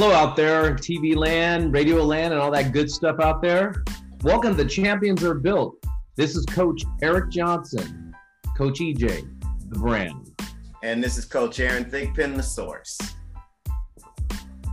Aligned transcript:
Hello 0.00 0.12
out 0.12 0.36
there, 0.36 0.76
TV 0.76 1.16
land, 1.16 1.72
radio 1.72 2.04
land, 2.04 2.32
and 2.32 2.40
all 2.40 2.52
that 2.52 2.70
good 2.70 2.88
stuff 2.88 3.18
out 3.18 3.42
there. 3.42 3.82
Welcome 4.22 4.56
to 4.56 4.64
Champions 4.64 5.24
Are 5.24 5.34
Built. 5.34 5.84
This 6.14 6.36
is 6.36 6.46
Coach 6.46 6.84
Eric 7.02 7.32
Johnson, 7.32 8.14
Coach 8.56 8.78
EJ, 8.78 9.28
the 9.68 9.78
brand. 9.80 10.40
And 10.84 11.02
this 11.02 11.18
is 11.18 11.24
Coach 11.24 11.58
Aaron 11.58 11.84
Thigpen, 11.84 12.36
the 12.36 12.44
source. 12.44 12.96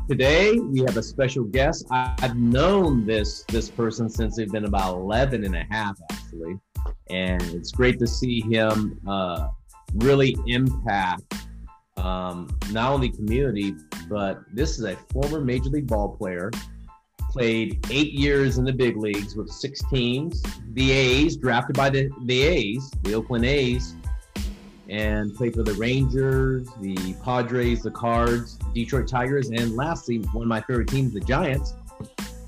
Today 0.07 0.59
we 0.59 0.81
have 0.81 0.95
a 0.95 1.01
special 1.01 1.45
guest. 1.45 1.87
I've 1.89 2.37
known 2.37 3.07
this 3.07 3.45
this 3.47 3.67
person 3.67 4.07
since 4.07 4.37
they've 4.37 4.51
been 4.51 4.65
about 4.65 4.93
11 4.93 5.43
and 5.43 5.55
a 5.55 5.65
half 5.71 5.97
actually. 6.11 6.59
And 7.09 7.41
it's 7.41 7.71
great 7.71 7.97
to 7.97 8.05
see 8.05 8.41
him 8.41 9.01
uh, 9.07 9.47
really 9.95 10.37
impact 10.45 11.33
um, 11.97 12.47
not 12.71 12.91
only 12.91 13.09
community, 13.09 13.75
but 14.09 14.43
this 14.53 14.77
is 14.77 14.85
a 14.85 14.95
former 15.11 15.41
Major 15.41 15.69
League 15.69 15.87
ball 15.87 16.09
player. 16.09 16.51
Played 17.31 17.85
eight 17.89 18.13
years 18.13 18.57
in 18.57 18.63
the 18.65 18.73
big 18.73 18.97
leagues 18.97 19.35
with 19.35 19.49
six 19.49 19.81
teams. 19.89 20.41
The 20.73 20.91
A's, 20.91 21.35
drafted 21.35 21.75
by 21.75 21.89
the, 21.89 22.09
the 22.23 22.43
A's, 22.43 22.91
the 23.03 23.13
Oakland 23.13 23.45
A's, 23.45 23.95
and 24.87 25.33
played 25.35 25.55
for 25.55 25.63
the 25.63 25.73
Rangers, 25.73 26.69
the 26.79 27.13
Padres, 27.23 27.83
the 27.83 27.91
Cards, 27.91 28.57
Detroit 28.73 29.07
Tigers, 29.07 29.49
and 29.49 29.75
lastly, 29.75 30.19
one 30.31 30.43
of 30.43 30.47
my 30.47 30.61
favorite 30.61 30.87
teams, 30.87 31.13
the 31.13 31.19
Giants. 31.19 31.73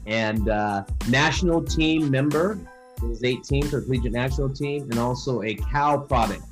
And 0.05 0.47
uh, 0.47 0.85
national 1.09 1.63
team 1.63 2.09
member, 2.09 2.57
his 3.01 3.23
18th 3.23 3.73
or 3.73 3.81
collegiate 3.81 4.13
national 4.13 4.49
team, 4.49 4.83
and 4.83 4.99
also 4.99 5.41
a 5.41 5.55
Cal 5.55 5.99
product 5.99 6.43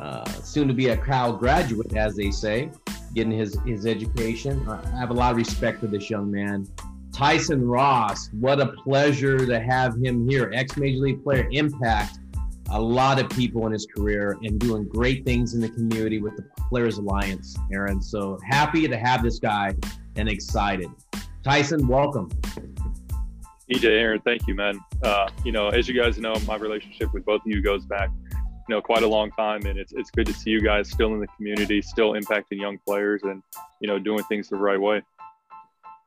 uh, 0.00 0.24
soon 0.24 0.66
to 0.66 0.74
be 0.74 0.88
a 0.88 0.96
Cal 0.96 1.32
graduate, 1.32 1.94
as 1.94 2.16
they 2.16 2.30
say, 2.30 2.70
getting 3.14 3.32
his, 3.32 3.58
his 3.66 3.86
education. 3.86 4.66
I 4.68 4.98
have 4.98 5.10
a 5.10 5.14
lot 5.14 5.32
of 5.32 5.36
respect 5.36 5.80
for 5.80 5.88
this 5.88 6.08
young 6.08 6.30
man. 6.30 6.66
Tyson 7.12 7.66
Ross, 7.66 8.30
what 8.32 8.60
a 8.60 8.68
pleasure 8.68 9.44
to 9.46 9.60
have 9.60 9.94
him 10.02 10.26
here. 10.28 10.50
Ex 10.54 10.76
Major 10.78 11.00
League 11.00 11.22
player, 11.22 11.48
impact 11.52 12.18
a 12.70 12.80
lot 12.80 13.20
of 13.20 13.28
people 13.30 13.66
in 13.66 13.72
his 13.72 13.86
career 13.94 14.38
and 14.42 14.58
doing 14.58 14.88
great 14.88 15.24
things 15.26 15.54
in 15.54 15.60
the 15.60 15.68
community 15.68 16.18
with 16.20 16.36
the 16.36 16.44
Players 16.68 16.96
Alliance, 16.98 17.56
Aaron. 17.70 18.00
So 18.00 18.38
happy 18.48 18.88
to 18.88 18.96
have 18.96 19.22
this 19.22 19.38
guy 19.38 19.74
and 20.16 20.28
excited. 20.28 20.88
Tyson, 21.42 21.86
welcome. 21.86 22.30
EJ 23.70 23.84
Aaron, 23.84 24.20
thank 24.24 24.46
you, 24.46 24.54
man. 24.54 24.80
Uh, 25.02 25.28
you 25.44 25.52
know, 25.52 25.68
as 25.68 25.88
you 25.88 26.00
guys 26.00 26.18
know, 26.18 26.34
my 26.46 26.56
relationship 26.56 27.12
with 27.12 27.24
both 27.24 27.40
of 27.42 27.46
you 27.46 27.60
goes 27.60 27.84
back 27.84 28.08
you 28.70 28.76
know 28.76 28.80
quite 28.80 29.02
a 29.02 29.08
long 29.08 29.32
time 29.32 29.66
and 29.66 29.76
it's, 29.76 29.92
it's 29.92 30.12
good 30.12 30.26
to 30.26 30.32
see 30.32 30.48
you 30.48 30.60
guys 30.60 30.88
still 30.88 31.12
in 31.12 31.18
the 31.18 31.26
community 31.36 31.82
still 31.82 32.12
impacting 32.12 32.60
young 32.60 32.78
players 32.86 33.20
and 33.24 33.42
you 33.80 33.88
know 33.88 33.98
doing 33.98 34.22
things 34.24 34.48
the 34.48 34.54
right 34.54 34.80
way. 34.80 35.02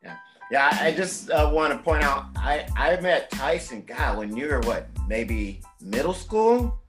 Yeah. 0.02 0.16
Yeah 0.50 0.78
i 0.80 0.90
just 0.90 1.30
uh, 1.30 1.52
want 1.54 1.74
to 1.74 1.80
point 1.80 2.06
out 2.06 2.28
i 2.38 2.66
i 2.78 2.98
met 3.02 3.30
tyson 3.30 3.84
god 3.86 4.18
when 4.18 4.34
you 4.38 4.48
were 4.48 4.62
what 4.62 4.88
maybe 5.10 5.60
middle 5.82 6.14
school? 6.14 6.80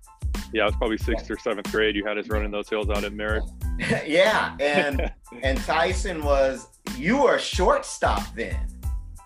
Yeah 0.52 0.62
it 0.62 0.67
was 0.67 0.77
probably 0.77 0.98
sixth 0.98 1.28
or 1.28 1.36
seventh 1.41 1.72
grade. 1.72 1.97
You 1.97 2.06
had 2.06 2.19
us 2.19 2.28
running 2.28 2.52
those 2.52 2.69
hills 2.69 2.89
out 2.89 3.02
at 3.02 3.12
merritt. 3.12 3.42
Yeah 4.06 4.56
and 4.61 5.12
and 5.42 5.58
tyson 5.64 6.22
was 6.22 6.69
you 6.97 7.20
were 7.20 7.34
a 7.34 7.41
shortstop 7.41 8.22
then. 8.36 8.69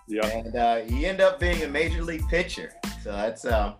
Yeah. 0.07 0.25
And 0.25 0.55
uh, 0.55 0.77
he 0.77 1.05
ended 1.05 1.27
up 1.27 1.39
being 1.39 1.61
a 1.61 1.67
major 1.67 2.01
league 2.01 2.27
pitcher. 2.27 2.73
So 3.03 3.11
that's 3.11 3.45
uh 3.45 3.75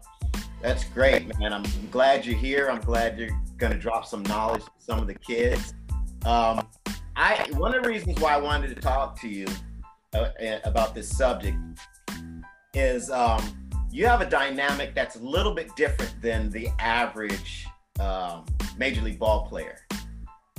that's 0.61 0.83
great, 0.83 1.37
man. 1.39 1.53
I'm 1.53 1.63
glad 1.91 2.25
you're 2.25 2.37
here. 2.37 2.69
I'm 2.69 2.81
glad 2.81 3.17
you're 3.17 3.29
going 3.57 3.71
to 3.71 3.79
drop 3.79 4.05
some 4.05 4.23
knowledge 4.23 4.63
to 4.63 4.71
some 4.77 4.99
of 4.99 5.07
the 5.07 5.13
kids. 5.13 5.73
Um, 6.25 6.67
I 7.15 7.47
one 7.53 7.73
of 7.75 7.83
the 7.83 7.89
reasons 7.89 8.19
why 8.19 8.33
I 8.33 8.37
wanted 8.37 8.75
to 8.75 8.81
talk 8.81 9.19
to 9.21 9.29
you 9.29 9.47
uh, 10.13 10.29
about 10.63 10.93
this 10.93 11.09
subject 11.09 11.57
is 12.73 13.09
um, 13.09 13.41
you 13.91 14.05
have 14.05 14.21
a 14.21 14.29
dynamic 14.29 14.93
that's 14.95 15.15
a 15.15 15.19
little 15.19 15.53
bit 15.53 15.73
different 15.75 16.21
than 16.21 16.49
the 16.49 16.69
average 16.79 17.65
um, 17.99 18.45
major 18.77 19.01
league 19.01 19.19
ball 19.19 19.47
player. 19.47 19.77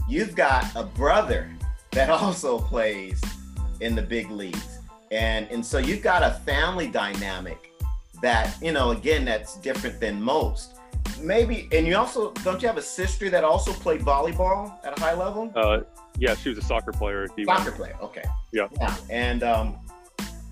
You've 0.08 0.34
got 0.34 0.64
a 0.74 0.84
brother 0.84 1.50
that 1.92 2.10
also 2.10 2.58
plays 2.58 3.20
in 3.80 3.94
the 3.94 4.02
big 4.02 4.30
leagues, 4.30 4.78
and 5.10 5.46
and 5.50 5.64
so 5.64 5.78
you've 5.78 6.02
got 6.02 6.22
a 6.22 6.32
family 6.40 6.88
dynamic 6.88 7.69
that 8.22 8.56
you 8.62 8.72
know 8.72 8.90
again 8.90 9.24
that's 9.24 9.56
different 9.58 10.00
than 10.00 10.20
most. 10.20 10.76
Maybe 11.20 11.68
and 11.72 11.86
you 11.86 11.96
also 11.96 12.32
don't 12.44 12.60
you 12.62 12.68
have 12.68 12.78
a 12.78 12.82
sister 12.82 13.30
that 13.30 13.44
also 13.44 13.72
played 13.72 14.00
volleyball 14.00 14.72
at 14.84 14.96
a 14.96 15.00
high 15.00 15.14
level? 15.14 15.52
Uh 15.54 15.80
yeah 16.18 16.34
she 16.34 16.48
was 16.48 16.58
a 16.58 16.62
soccer 16.62 16.92
player 16.92 17.28
soccer 17.44 17.72
player 17.72 17.96
okay. 18.02 18.24
Yeah. 18.52 18.68
Yeah 18.78 18.96
and 19.08 19.42
um 19.42 19.78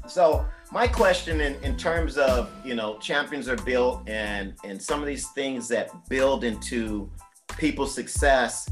so 0.07 0.47
my 0.71 0.87
question 0.87 1.41
in, 1.41 1.55
in 1.63 1.77
terms 1.77 2.17
of 2.17 2.51
you 2.65 2.75
know 2.75 2.99
champions 2.99 3.49
are 3.49 3.57
built 3.57 4.09
and 4.09 4.55
and 4.65 4.81
some 4.81 5.01
of 5.01 5.07
these 5.07 5.29
things 5.29 5.69
that 5.69 5.91
build 6.09 6.45
into 6.45 7.11
people's 7.57 7.95
success 7.95 8.69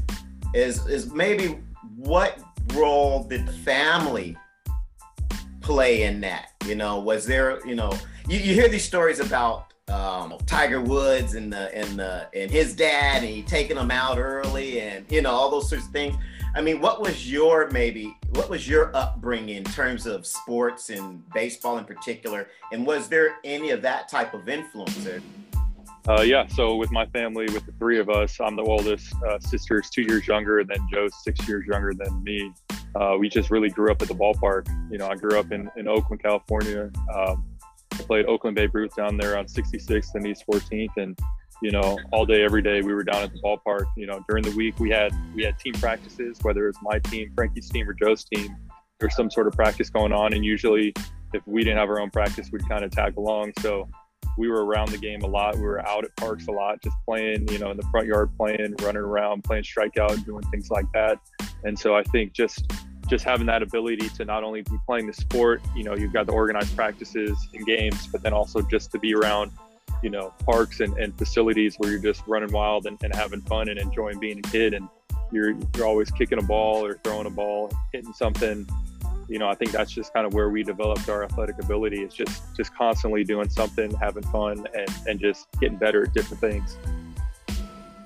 is 0.53 0.85
is 0.87 1.11
maybe 1.11 1.59
what 1.95 2.39
role 2.73 3.23
did 3.23 3.45
the 3.45 3.53
family 3.53 4.37
play 5.61 6.03
in 6.03 6.21
that? 6.21 6.51
You 6.65 6.75
know 6.75 6.99
was 6.99 7.25
there 7.25 7.65
you 7.67 7.75
know 7.75 7.91
you, 8.27 8.39
you 8.39 8.53
hear 8.53 8.67
these 8.67 8.83
stories 8.83 9.19
about 9.19 9.73
um, 9.89 10.37
Tiger 10.45 10.81
Woods 10.81 11.35
and 11.35 11.51
the 11.51 11.73
and 11.73 11.97
the 11.97 12.27
and 12.33 12.51
his 12.51 12.75
dad 12.75 13.23
and 13.23 13.25
he 13.25 13.41
taking 13.41 13.77
them 13.77 13.89
out 13.89 14.17
early 14.17 14.81
and 14.81 15.05
you 15.09 15.21
know 15.21 15.31
all 15.31 15.49
those 15.49 15.69
sorts 15.69 15.85
of 15.85 15.91
things. 15.91 16.15
I 16.55 16.61
mean, 16.61 16.81
what 16.81 17.01
was 17.01 17.31
your 17.31 17.69
maybe 17.71 18.15
what 18.31 18.49
was 18.49 18.67
your 18.67 18.95
upbringing 18.95 19.55
in 19.55 19.63
terms 19.63 20.05
of 20.05 20.25
sports 20.25 20.89
and 20.89 21.23
baseball 21.33 21.77
in 21.77 21.85
particular, 21.85 22.47
and 22.71 22.85
was 22.85 23.07
there 23.07 23.35
any 23.43 23.69
of 23.69 23.81
that 23.83 24.09
type 24.09 24.33
of 24.33 24.49
influence 24.49 24.95
there? 25.03 25.21
Uh, 26.07 26.21
yeah, 26.21 26.47
so 26.47 26.75
with 26.75 26.89
my 26.91 27.05
family, 27.07 27.45
with 27.53 27.65
the 27.65 27.73
three 27.73 27.99
of 27.99 28.09
us, 28.09 28.39
I'm 28.39 28.55
the 28.55 28.63
oldest. 28.63 29.13
Uh, 29.23 29.39
sister's 29.39 29.89
two 29.89 30.03
years 30.03 30.25
younger, 30.25 30.59
and 30.59 30.69
then 30.69 30.79
Joe's 30.91 31.11
six 31.21 31.45
years 31.47 31.65
younger 31.67 31.93
than 31.93 32.23
me. 32.23 32.53
Uh, 32.95 33.17
we 33.19 33.27
just 33.27 33.51
really 33.51 33.69
grew 33.69 33.91
up 33.91 34.01
at 34.01 34.07
the 34.07 34.15
ballpark. 34.15 34.67
You 34.89 34.97
know, 34.97 35.07
I 35.09 35.15
grew 35.15 35.37
up 35.37 35.51
in, 35.51 35.69
in 35.75 35.87
Oakland, 35.89 36.23
California. 36.23 36.89
Um, 37.13 37.43
played 38.07 38.25
Oakland 38.25 38.55
Babe 38.55 38.73
Ruth 38.73 38.95
down 38.95 39.17
there 39.17 39.37
on 39.37 39.45
66th 39.45 40.15
and 40.15 40.25
East 40.25 40.43
14th, 40.49 40.97
and 40.97 41.17
you 41.61 41.71
know, 41.71 41.97
all 42.11 42.25
day, 42.25 42.43
every 42.43 42.61
day, 42.61 42.81
we 42.81 42.93
were 42.93 43.03
down 43.03 43.23
at 43.23 43.33
the 43.33 43.39
ballpark. 43.39 43.85
You 43.95 44.05
know, 44.05 44.23
during 44.29 44.43
the 44.43 44.55
week, 44.55 44.79
we 44.79 44.89
had 44.89 45.11
we 45.35 45.43
had 45.43 45.57
team 45.59 45.73
practices, 45.73 46.37
whether 46.41 46.65
it 46.65 46.75
was 46.75 46.77
my 46.81 46.99
team, 46.99 47.31
Frankie's 47.35 47.69
team, 47.69 47.89
or 47.89 47.93
Joe's 47.93 48.25
team. 48.25 48.55
There's 48.99 49.15
some 49.15 49.29
sort 49.29 49.47
of 49.47 49.53
practice 49.53 49.89
going 49.89 50.13
on, 50.13 50.33
and 50.33 50.45
usually, 50.45 50.93
if 51.33 51.45
we 51.45 51.63
didn't 51.63 51.77
have 51.77 51.89
our 51.89 51.99
own 51.99 52.09
practice, 52.11 52.49
we'd 52.51 52.67
kind 52.69 52.83
of 52.83 52.91
tag 52.91 53.17
along. 53.17 53.53
So 53.59 53.89
we 54.37 54.47
were 54.49 54.65
around 54.65 54.89
the 54.89 54.97
game 54.97 55.21
a 55.21 55.27
lot. 55.27 55.55
We 55.55 55.63
were 55.63 55.85
out 55.87 56.05
at 56.05 56.15
parks 56.15 56.47
a 56.47 56.51
lot, 56.51 56.81
just 56.83 56.95
playing, 57.05 57.47
you 57.49 57.57
know, 57.57 57.71
in 57.71 57.77
the 57.77 57.87
front 57.91 58.07
yard, 58.07 58.29
playing, 58.37 58.75
running 58.81 58.97
around, 58.97 59.43
playing 59.43 59.63
strikeout, 59.63 60.23
doing 60.25 60.43
things 60.51 60.69
like 60.69 60.85
that. 60.93 61.19
And 61.63 61.77
so 61.77 61.95
I 61.95 62.03
think 62.03 62.33
just 62.33 62.71
just 63.07 63.23
having 63.23 63.47
that 63.47 63.63
ability 63.63 64.09
to 64.09 64.25
not 64.25 64.43
only 64.43 64.61
be 64.61 64.77
playing 64.85 65.07
the 65.07 65.13
sport, 65.13 65.61
you 65.75 65.83
know, 65.83 65.95
you've 65.95 66.13
got 66.13 66.25
the 66.27 66.33
organized 66.33 66.75
practices 66.75 67.47
and 67.53 67.65
games, 67.65 68.07
but 68.07 68.21
then 68.21 68.33
also 68.33 68.61
just 68.61 68.91
to 68.91 68.99
be 68.99 69.13
around, 69.13 69.51
you 70.03 70.09
know, 70.09 70.33
parks 70.45 70.81
and, 70.81 70.97
and 70.97 71.17
facilities 71.17 71.75
where 71.77 71.91
you're 71.91 72.01
just 72.01 72.21
running 72.27 72.51
wild 72.51 72.85
and, 72.85 73.01
and 73.03 73.15
having 73.15 73.41
fun 73.41 73.69
and 73.69 73.79
enjoying 73.79 74.19
being 74.19 74.39
a 74.39 74.41
kid. 74.43 74.73
And 74.73 74.89
you're, 75.31 75.55
you're 75.75 75.85
always 75.85 76.11
kicking 76.11 76.37
a 76.37 76.43
ball 76.43 76.85
or 76.85 76.99
throwing 77.03 77.27
a 77.27 77.31
ball, 77.31 77.71
hitting 77.93 78.13
something. 78.13 78.67
You 79.29 79.39
know, 79.39 79.47
I 79.47 79.55
think 79.55 79.71
that's 79.71 79.91
just 79.91 80.13
kind 80.13 80.25
of 80.25 80.33
where 80.33 80.49
we 80.49 80.63
developed 80.63 81.09
our 81.09 81.23
athletic 81.23 81.61
ability 81.61 82.01
It's 82.01 82.15
just, 82.15 82.55
just 82.55 82.73
constantly 82.75 83.23
doing 83.23 83.49
something, 83.49 83.93
having 83.95 84.23
fun 84.23 84.65
and, 84.73 84.89
and 85.07 85.19
just 85.19 85.47
getting 85.59 85.77
better 85.77 86.03
at 86.03 86.13
different 86.13 86.39
things. 86.39 86.77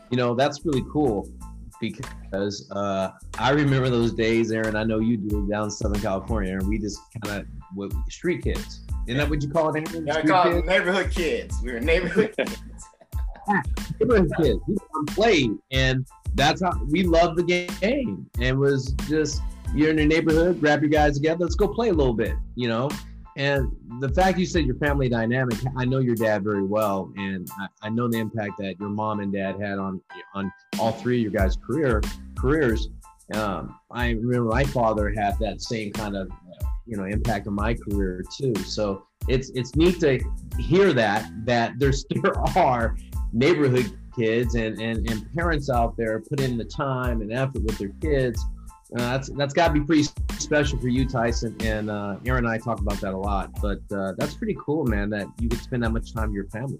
You 0.09 0.17
know, 0.17 0.35
that's 0.35 0.65
really 0.65 0.83
cool 0.91 1.29
because 1.81 2.69
uh, 2.71 3.11
I 3.37 3.49
remember 3.51 3.89
those 3.89 4.13
days, 4.13 4.51
Aaron. 4.51 4.75
I 4.75 4.83
know 4.83 4.99
you 4.99 5.17
do 5.17 5.47
down 5.49 5.65
in 5.65 5.71
Southern 5.71 6.01
California, 6.01 6.53
and 6.53 6.67
we 6.67 6.79
just 6.79 6.99
kind 7.25 7.45
of 7.77 7.93
street 8.09 8.43
kids. 8.43 8.81
Isn't 9.07 9.17
that 9.17 9.29
what 9.29 9.41
you 9.41 9.49
call 9.49 9.75
it, 9.75 9.89
Aaron? 9.89 10.07
Yeah, 10.07 10.17
I 10.17 10.21
call 10.21 10.57
it 10.57 10.65
neighborhood 10.65 11.11
kids. 11.11 11.57
We 11.63 11.73
were 11.73 11.79
neighborhood 11.79 12.33
kids. 12.37 12.61
neighborhood 13.99 14.31
kids. 14.37 14.59
We 14.67 14.77
played, 15.07 15.51
and 15.71 16.07
that's 16.35 16.61
how 16.61 16.71
we 16.89 17.03
loved 17.03 17.37
the 17.37 17.43
game. 17.43 18.29
And 18.39 18.59
was 18.59 18.93
just 19.07 19.41
you're 19.73 19.89
in 19.89 19.97
your 19.97 20.07
neighborhood, 20.07 20.59
grab 20.59 20.81
your 20.81 20.89
guys 20.89 21.15
together, 21.15 21.45
let's 21.45 21.55
go 21.55 21.67
play 21.67 21.89
a 21.89 21.93
little 21.93 22.13
bit, 22.13 22.35
you 22.55 22.67
know. 22.67 22.89
And 23.37 23.71
the 23.99 24.09
fact 24.09 24.37
you 24.37 24.45
said 24.45 24.65
your 24.65 24.75
family 24.75 25.07
dynamic, 25.07 25.57
I 25.77 25.85
know 25.85 25.99
your 25.99 26.15
dad 26.15 26.43
very 26.43 26.63
well, 26.63 27.13
and 27.15 27.47
I, 27.57 27.87
I, 27.87 27.89
know 27.89 28.09
the 28.09 28.17
impact 28.17 28.57
that 28.59 28.77
your 28.77 28.89
mom 28.89 29.21
and 29.21 29.31
dad 29.31 29.59
had 29.61 29.79
on 29.79 30.01
on 30.33 30.51
all 30.79 30.91
three 30.91 31.25
of 31.25 31.31
your 31.31 31.41
guys' 31.41 31.55
career 31.55 32.01
careers. 32.37 32.89
Um, 33.33 33.79
I 33.89 34.09
remember 34.09 34.49
my 34.49 34.65
father 34.65 35.13
had 35.15 35.39
that 35.39 35.61
same 35.61 35.93
kind 35.93 36.17
of 36.17 36.29
you 36.85 36.97
know 36.97 37.05
impact 37.05 37.47
on 37.47 37.53
my 37.53 37.73
career 37.73 38.23
too. 38.35 38.53
So 38.55 39.07
it's 39.29 39.49
it's 39.51 39.75
neat 39.75 40.01
to 40.01 40.19
hear 40.59 40.91
that 40.93 41.31
that 41.45 41.73
there 41.79 41.93
still 41.93 42.33
are 42.57 42.97
neighborhood 43.31 43.97
kids 44.15 44.55
and, 44.55 44.79
and, 44.81 45.09
and 45.09 45.33
parents 45.33 45.69
out 45.69 45.95
there 45.95 46.19
put 46.19 46.41
in 46.41 46.57
the 46.57 46.65
time 46.65 47.21
and 47.21 47.31
effort 47.31 47.63
with 47.63 47.77
their 47.77 47.93
kids 48.01 48.45
that's 48.91 49.29
that's 49.29 49.53
got 49.53 49.69
to 49.69 49.73
be 49.73 49.81
pretty 49.81 50.03
special 50.37 50.77
for 50.77 50.89
you, 50.89 51.07
Tyson. 51.07 51.55
And 51.61 51.89
uh, 51.89 52.17
Aaron 52.25 52.45
and 52.45 52.53
I 52.53 52.57
talk 52.57 52.79
about 52.79 52.99
that 53.01 53.13
a 53.13 53.17
lot. 53.17 53.51
But 53.61 53.79
uh, 53.95 54.13
that's 54.17 54.33
pretty 54.33 54.57
cool, 54.63 54.85
man. 54.85 55.09
That 55.09 55.27
you 55.39 55.47
could 55.47 55.61
spend 55.61 55.83
that 55.83 55.91
much 55.91 56.13
time 56.13 56.27
with 56.27 56.35
your 56.35 56.47
family. 56.49 56.79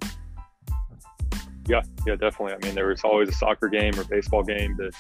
Yeah, 1.68 1.82
yeah, 2.06 2.16
definitely. 2.16 2.54
I 2.54 2.66
mean, 2.66 2.76
there 2.76 2.88
was 2.88 3.02
always 3.04 3.30
a 3.30 3.34
soccer 3.34 3.70
game 3.70 3.98
or 3.98 4.04
baseball 4.04 4.44
game 4.44 4.76
to 4.78 4.92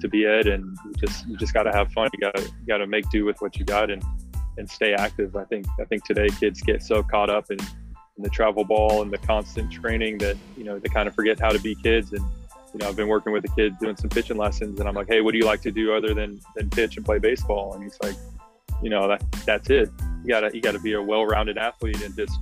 to 0.00 0.08
be 0.08 0.26
at, 0.26 0.46
and 0.46 0.76
you 0.86 0.92
just 1.06 1.26
you 1.28 1.36
just 1.36 1.52
got 1.52 1.64
to 1.64 1.72
have 1.72 1.92
fun. 1.92 2.08
You 2.14 2.20
got 2.20 2.36
to 2.36 2.50
got 2.66 2.78
to 2.78 2.86
make 2.86 3.10
do 3.10 3.26
with 3.26 3.40
what 3.40 3.58
you 3.58 3.64
got 3.66 3.90
and 3.90 4.02
and 4.56 4.70
stay 4.70 4.94
active. 4.94 5.36
I 5.36 5.44
think 5.44 5.66
I 5.78 5.84
think 5.84 6.04
today 6.04 6.28
kids 6.40 6.62
get 6.62 6.82
so 6.82 7.02
caught 7.02 7.28
up 7.28 7.50
in, 7.50 7.58
in 7.60 8.22
the 8.22 8.30
travel 8.30 8.64
ball 8.64 9.02
and 9.02 9.10
the 9.10 9.18
constant 9.18 9.70
training 9.70 10.18
that 10.18 10.36
you 10.56 10.64
know 10.64 10.78
they 10.78 10.88
kind 10.88 11.08
of 11.08 11.14
forget 11.14 11.38
how 11.38 11.50
to 11.50 11.58
be 11.58 11.74
kids 11.74 12.12
and 12.12 12.24
you 12.74 12.80
know, 12.80 12.88
I've 12.88 12.96
been 12.96 13.08
working 13.08 13.32
with 13.32 13.44
a 13.44 13.54
kid 13.54 13.78
doing 13.78 13.96
some 13.96 14.10
pitching 14.10 14.36
lessons, 14.36 14.80
and 14.80 14.88
I'm 14.88 14.96
like, 14.96 15.06
hey, 15.08 15.20
what 15.20 15.30
do 15.30 15.38
you 15.38 15.44
like 15.44 15.62
to 15.62 15.70
do 15.70 15.94
other 15.94 16.12
than 16.12 16.40
than 16.56 16.68
pitch 16.70 16.96
and 16.96 17.06
play 17.06 17.18
baseball? 17.18 17.74
And 17.74 17.84
he's 17.84 17.96
like, 18.02 18.16
you 18.82 18.90
know, 18.90 19.06
that 19.06 19.24
that's 19.46 19.70
it. 19.70 19.90
You 20.24 20.28
gotta 20.28 20.50
you 20.52 20.60
gotta 20.60 20.80
be 20.80 20.94
a 20.94 21.02
well-rounded 21.02 21.56
athlete 21.56 22.02
and 22.02 22.16
just 22.16 22.36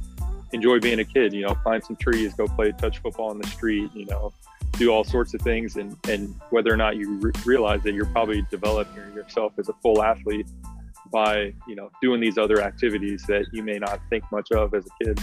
enjoy 0.52 0.80
being 0.80 1.00
a 1.00 1.04
kid. 1.04 1.34
You 1.34 1.42
know, 1.42 1.54
climb 1.54 1.82
some 1.82 1.96
trees, 1.96 2.32
go 2.32 2.46
play 2.46 2.72
touch 2.72 2.98
football 2.98 3.30
in 3.30 3.38
the 3.38 3.46
street. 3.46 3.90
You 3.94 4.06
know, 4.06 4.32
do 4.72 4.90
all 4.90 5.04
sorts 5.04 5.34
of 5.34 5.42
things, 5.42 5.76
and 5.76 5.94
and 6.08 6.34
whether 6.48 6.72
or 6.72 6.78
not 6.78 6.96
you 6.96 7.18
re- 7.18 7.32
realize 7.44 7.82
that 7.82 7.92
you're 7.92 8.06
probably 8.06 8.46
developing 8.50 9.14
yourself 9.14 9.52
as 9.58 9.68
a 9.68 9.74
full 9.82 10.02
athlete 10.02 10.46
by 11.12 11.52
you 11.68 11.74
know 11.74 11.90
doing 12.00 12.22
these 12.22 12.38
other 12.38 12.62
activities 12.62 13.22
that 13.28 13.44
you 13.52 13.62
may 13.62 13.78
not 13.78 14.00
think 14.08 14.24
much 14.32 14.50
of 14.52 14.72
as 14.72 14.86
a 14.86 15.04
kid. 15.04 15.20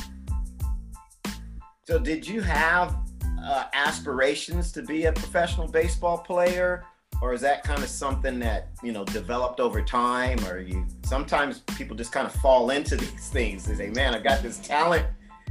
So, 1.87 1.97
did 1.97 2.27
you 2.27 2.41
have 2.41 2.95
uh, 3.43 3.65
aspirations 3.73 4.71
to 4.73 4.81
be 4.81 5.05
a 5.05 5.13
professional 5.13 5.67
baseball 5.67 6.17
player? 6.17 6.85
Or 7.21 7.33
is 7.33 7.41
that 7.41 7.63
kind 7.63 7.83
of 7.83 7.89
something 7.89 8.39
that, 8.39 8.69
you 8.81 8.91
know, 8.91 9.03
developed 9.03 9.59
over 9.59 9.81
time? 9.81 10.39
Or 10.45 10.59
you 10.59 10.85
sometimes 11.03 11.59
people 11.59 11.95
just 11.95 12.11
kind 12.11 12.25
of 12.25 12.33
fall 12.35 12.69
into 12.69 12.95
these 12.97 13.29
things. 13.29 13.65
They 13.65 13.75
say, 13.75 13.89
man, 13.89 14.13
I 14.13 14.19
got 14.19 14.41
this 14.41 14.59
talent. 14.59 15.05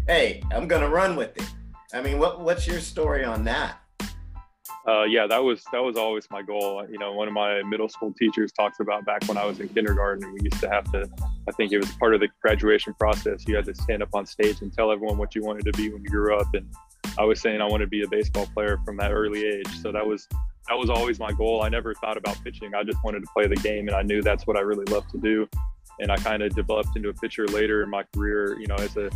Hey, 0.06 0.42
I'm 0.50 0.66
gonna 0.66 0.88
run 0.88 1.16
with 1.16 1.36
it. 1.36 1.48
I 1.92 2.00
mean, 2.00 2.18
what 2.18 2.40
what's 2.40 2.66
your 2.66 2.80
story 2.80 3.24
on 3.24 3.44
that? 3.44 3.80
Uh, 4.88 5.04
yeah, 5.04 5.26
that 5.26 5.42
was 5.42 5.62
that 5.70 5.82
was 5.82 5.98
always 5.98 6.26
my 6.30 6.40
goal. 6.40 6.82
You 6.90 6.98
know, 6.98 7.12
one 7.12 7.28
of 7.28 7.34
my 7.34 7.62
middle 7.64 7.90
school 7.90 8.14
teachers 8.18 8.50
talks 8.52 8.80
about 8.80 9.04
back 9.04 9.22
when 9.28 9.36
I 9.36 9.44
was 9.44 9.60
in 9.60 9.68
kindergarten. 9.68 10.32
We 10.32 10.40
used 10.42 10.60
to 10.60 10.70
have 10.70 10.90
to, 10.92 11.06
I 11.46 11.52
think 11.52 11.72
it 11.72 11.78
was 11.78 11.90
part 11.92 12.14
of 12.14 12.20
the 12.20 12.28
graduation 12.40 12.94
process. 12.94 13.46
You 13.46 13.56
had 13.56 13.66
to 13.66 13.74
stand 13.74 14.02
up 14.02 14.08
on 14.14 14.24
stage 14.24 14.62
and 14.62 14.72
tell 14.72 14.90
everyone 14.90 15.18
what 15.18 15.34
you 15.34 15.42
wanted 15.42 15.66
to 15.66 15.72
be 15.72 15.90
when 15.90 16.02
you 16.02 16.08
grew 16.08 16.34
up. 16.38 16.54
And 16.54 16.66
I 17.18 17.24
was 17.24 17.40
saying 17.40 17.60
I 17.60 17.64
wanted 17.66 17.86
to 17.86 17.90
be 17.90 18.02
a 18.02 18.08
baseball 18.08 18.46
player 18.54 18.78
from 18.84 18.96
that 18.98 19.10
early 19.10 19.44
age. 19.44 19.68
So 19.82 19.90
that 19.92 20.06
was 20.06 20.28
that 20.68 20.76
was 20.76 20.88
always 20.90 21.18
my 21.18 21.32
goal. 21.32 21.62
I 21.62 21.68
never 21.68 21.94
thought 21.94 22.16
about 22.16 22.42
pitching. 22.44 22.74
I 22.74 22.84
just 22.84 23.02
wanted 23.02 23.20
to 23.20 23.28
play 23.34 23.46
the 23.46 23.56
game, 23.56 23.88
and 23.88 23.96
I 23.96 24.02
knew 24.02 24.22
that's 24.22 24.46
what 24.46 24.56
I 24.56 24.60
really 24.60 24.84
loved 24.84 25.10
to 25.10 25.18
do. 25.18 25.48
And 25.98 26.12
I 26.12 26.16
kind 26.16 26.42
of 26.42 26.54
developed 26.54 26.94
into 26.94 27.08
a 27.08 27.14
pitcher 27.14 27.46
later 27.46 27.82
in 27.82 27.90
my 27.90 28.04
career. 28.14 28.58
You 28.60 28.66
know, 28.68 28.76
as 28.76 28.96
a, 28.96 29.10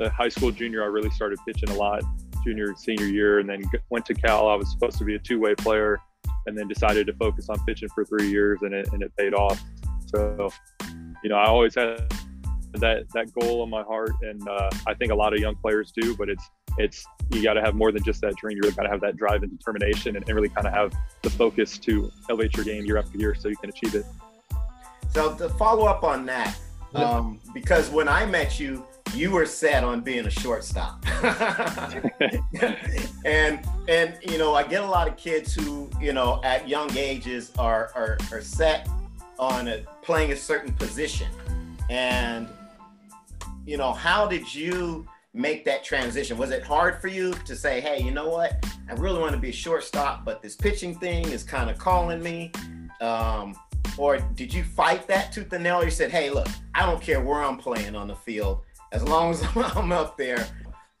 a 0.00 0.10
high 0.10 0.28
school 0.28 0.50
junior, 0.50 0.82
I 0.82 0.86
really 0.86 1.10
started 1.10 1.38
pitching 1.46 1.70
a 1.70 1.74
lot, 1.74 2.02
junior 2.42 2.66
and 2.66 2.78
senior 2.78 3.06
year, 3.06 3.38
and 3.38 3.48
then 3.48 3.62
went 3.90 4.06
to 4.06 4.14
Cal. 4.14 4.48
I 4.48 4.54
was 4.56 4.70
supposed 4.70 4.98
to 4.98 5.04
be 5.04 5.14
a 5.14 5.18
two-way 5.18 5.54
player, 5.54 6.00
and 6.46 6.58
then 6.58 6.66
decided 6.66 7.06
to 7.06 7.12
focus 7.12 7.48
on 7.48 7.64
pitching 7.64 7.90
for 7.90 8.04
three 8.04 8.28
years, 8.28 8.62
and 8.62 8.74
it 8.74 8.88
and 8.92 9.02
it 9.02 9.12
paid 9.16 9.34
off. 9.34 9.62
So, 10.06 10.50
you 11.22 11.30
know, 11.30 11.36
I 11.36 11.46
always 11.46 11.74
had 11.74 12.12
that 12.74 13.04
that 13.12 13.32
goal 13.38 13.62
in 13.62 13.70
my 13.70 13.82
heart, 13.82 14.12
and 14.22 14.48
uh, 14.48 14.70
I 14.86 14.94
think 14.94 15.12
a 15.12 15.14
lot 15.14 15.32
of 15.32 15.40
young 15.40 15.56
players 15.56 15.92
do. 15.94 16.16
But 16.16 16.28
it's 16.28 16.50
it's 16.78 17.06
you 17.30 17.42
got 17.42 17.54
to 17.54 17.60
have 17.60 17.74
more 17.74 17.90
than 17.92 18.04
just 18.04 18.20
that 18.20 18.36
dream. 18.36 18.56
You 18.56 18.62
really 18.62 18.74
got 18.74 18.84
to 18.84 18.88
have 18.88 19.00
that 19.00 19.16
drive 19.16 19.42
and 19.42 19.50
determination, 19.56 20.16
and, 20.16 20.24
and, 20.26 20.34
really 20.36 20.48
kind 20.48 20.66
of 20.66 20.72
have 20.72 20.92
the 21.22 21.30
focus 21.30 21.78
to 21.78 22.10
elevate 22.30 22.56
your 22.56 22.64
game 22.64 22.84
year 22.84 22.98
after 22.98 23.18
year, 23.18 23.34
so 23.34 23.48
you 23.48 23.56
can 23.56 23.70
achieve 23.70 23.94
it. 23.94 24.04
So 25.10 25.34
to 25.36 25.48
follow 25.50 25.86
up 25.86 26.04
on 26.04 26.26
that, 26.26 26.56
um, 26.94 27.40
because 27.52 27.90
when 27.90 28.08
I 28.08 28.26
met 28.26 28.60
you, 28.60 28.84
you 29.14 29.30
were 29.30 29.46
set 29.46 29.82
on 29.82 30.02
being 30.02 30.26
a 30.26 30.30
shortstop, 30.30 31.04
and 33.24 33.60
and 33.88 34.18
you 34.22 34.38
know 34.38 34.54
I 34.54 34.64
get 34.68 34.82
a 34.82 34.86
lot 34.86 35.08
of 35.08 35.16
kids 35.16 35.54
who 35.54 35.90
you 36.00 36.12
know 36.12 36.40
at 36.44 36.68
young 36.68 36.94
ages 36.96 37.52
are 37.58 37.90
are, 37.94 38.18
are 38.32 38.40
set 38.40 38.88
on 39.38 39.68
a, 39.68 39.82
playing 40.02 40.32
a 40.32 40.36
certain 40.36 40.72
position, 40.74 41.28
and 41.88 42.48
you 43.64 43.76
know 43.76 43.92
how 43.92 44.26
did 44.26 44.54
you 44.54 45.06
make 45.36 45.64
that 45.66 45.84
transition? 45.84 46.38
Was 46.38 46.50
it 46.50 46.62
hard 46.62 47.00
for 47.00 47.08
you 47.08 47.34
to 47.44 47.54
say, 47.54 47.80
hey, 47.80 48.00
you 48.02 48.10
know 48.10 48.28
what? 48.28 48.64
I 48.88 48.94
really 48.94 49.20
want 49.20 49.32
to 49.32 49.38
be 49.38 49.50
a 49.50 49.52
shortstop, 49.52 50.24
but 50.24 50.42
this 50.42 50.56
pitching 50.56 50.98
thing 50.98 51.28
is 51.28 51.42
kind 51.42 51.68
of 51.68 51.78
calling 51.78 52.22
me? 52.22 52.50
Um, 53.00 53.54
or 53.98 54.18
did 54.34 54.52
you 54.52 54.64
fight 54.64 55.06
that 55.08 55.32
tooth 55.32 55.52
and 55.52 55.62
nail? 55.62 55.84
You 55.84 55.90
said, 55.90 56.10
hey, 56.10 56.30
look, 56.30 56.48
I 56.74 56.86
don't 56.86 57.00
care 57.00 57.20
where 57.20 57.42
I'm 57.42 57.58
playing 57.58 57.94
on 57.94 58.08
the 58.08 58.16
field. 58.16 58.62
As 58.92 59.02
long 59.02 59.32
as 59.32 59.44
I'm 59.56 59.92
up 59.92 60.16
there, 60.16 60.46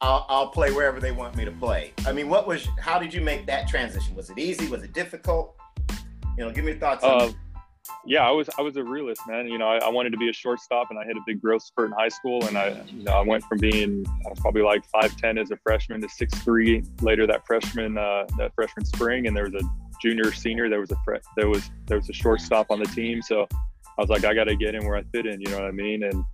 I'll, 0.02 0.26
I'll 0.28 0.48
play 0.48 0.70
wherever 0.70 1.00
they 1.00 1.12
want 1.12 1.34
me 1.36 1.46
to 1.46 1.52
play. 1.52 1.94
I 2.06 2.12
mean, 2.12 2.28
what 2.28 2.46
was, 2.46 2.68
how 2.78 2.98
did 2.98 3.14
you 3.14 3.22
make 3.22 3.46
that 3.46 3.68
transition? 3.68 4.14
Was 4.14 4.28
it 4.28 4.38
easy? 4.38 4.68
Was 4.68 4.82
it 4.82 4.92
difficult? 4.92 5.56
You 6.36 6.44
know, 6.44 6.50
give 6.50 6.64
me 6.64 6.72
your 6.72 6.80
thoughts 6.80 7.02
on 7.02 7.22
uh, 7.22 7.32
yeah, 8.04 8.26
I 8.26 8.30
was 8.30 8.48
I 8.58 8.62
was 8.62 8.76
a 8.76 8.84
realist, 8.84 9.22
man. 9.26 9.48
You 9.48 9.58
know, 9.58 9.68
I, 9.68 9.78
I, 9.78 9.88
wanted 9.88 10.10
to 10.10 10.16
be 10.16 10.28
a 10.28 10.32
shortstop, 10.32 10.88
and 10.90 10.98
I 10.98 11.04
hit 11.04 11.16
a 11.16 11.20
big 11.26 11.40
growth 11.40 11.62
spurt 11.62 11.88
in 11.88 11.92
high 11.92 12.08
school, 12.08 12.44
and 12.46 12.56
I 12.56 12.82
you 12.88 13.04
know 13.04 13.12
I 13.12 13.22
went 13.22 13.44
from 13.44 13.58
being 13.58 14.04
probably 14.40 14.62
like 14.62 14.84
five 14.86 15.16
ten 15.16 15.38
as 15.38 15.50
a 15.50 15.56
freshman 15.58 16.00
to 16.02 16.08
six 16.08 16.32
three 16.40 16.82
later 17.00 17.26
that 17.26 17.46
freshman 17.46 17.98
uh, 17.98 18.26
that 18.38 18.54
freshman 18.54 18.84
spring, 18.84 19.26
and 19.26 19.36
there 19.36 19.44
was 19.44 19.54
a 19.54 19.68
junior 20.00 20.32
senior 20.32 20.68
there 20.68 20.80
was 20.80 20.90
a 20.90 20.96
there 21.36 21.48
was 21.48 21.70
there 21.86 21.96
was 21.96 22.08
a 22.08 22.12
shortstop 22.12 22.70
on 22.70 22.78
the 22.78 22.86
team, 22.86 23.22
so 23.22 23.46
I 23.98 24.02
was 24.02 24.10
like 24.10 24.24
I 24.24 24.34
got 24.34 24.44
to 24.44 24.56
get 24.56 24.74
in 24.74 24.84
where 24.86 24.96
I 24.96 25.02
fit 25.12 25.26
in, 25.26 25.40
you 25.40 25.48
know 25.48 25.58
what 25.58 25.66
I 25.66 25.72
mean, 25.72 26.02
and 26.04 26.24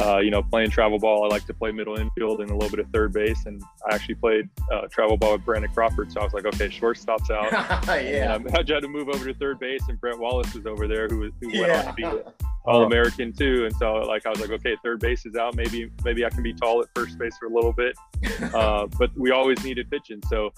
uh, 0.00 0.18
you 0.18 0.30
know, 0.30 0.42
playing 0.42 0.70
travel 0.70 0.98
ball, 0.98 1.24
I 1.24 1.28
like 1.28 1.46
to 1.46 1.54
play 1.54 1.72
middle 1.72 1.98
infield 1.98 2.40
and 2.40 2.50
a 2.50 2.54
little 2.54 2.70
bit 2.70 2.78
of 2.78 2.90
third 2.92 3.12
base. 3.12 3.44
And 3.46 3.62
I 3.90 3.94
actually 3.94 4.14
played 4.14 4.48
uh, 4.72 4.86
travel 4.90 5.16
ball 5.16 5.32
with 5.32 5.44
Brandon 5.44 5.70
Crawford. 5.72 6.10
So 6.10 6.20
I 6.20 6.24
was 6.24 6.32
like, 6.32 6.46
okay, 6.46 6.70
shortstop's 6.70 7.30
out. 7.30 7.52
yeah. 7.52 8.34
And, 8.34 8.46
um, 8.46 8.54
I 8.54 8.58
had 8.58 8.66
to 8.66 8.88
move 8.88 9.08
over 9.08 9.26
to 9.26 9.34
third 9.34 9.58
base, 9.58 9.82
and 9.88 10.00
Brett 10.00 10.18
Wallace 10.18 10.54
was 10.54 10.66
over 10.66 10.86
there, 10.88 11.08
who, 11.08 11.18
was 11.18 11.32
who 11.40 11.50
yeah. 11.50 11.60
went 11.60 11.72
on 11.72 11.84
to 11.86 11.92
be 11.94 12.32
All 12.64 12.84
American 12.84 13.32
too. 13.32 13.66
And 13.66 13.76
so, 13.76 13.94
like, 13.94 14.26
I 14.26 14.30
was 14.30 14.40
like, 14.40 14.50
okay, 14.50 14.76
third 14.82 15.00
base 15.00 15.26
is 15.26 15.36
out. 15.36 15.54
Maybe, 15.54 15.90
maybe 16.04 16.24
I 16.24 16.30
can 16.30 16.42
be 16.42 16.54
tall 16.54 16.80
at 16.80 16.88
first 16.94 17.18
base 17.18 17.36
for 17.38 17.46
a 17.46 17.52
little 17.52 17.72
bit. 17.72 17.96
Uh, 18.54 18.86
but 18.98 19.10
we 19.16 19.30
always 19.30 19.62
needed 19.62 19.88
pitching. 19.90 20.20
So, 20.28 20.50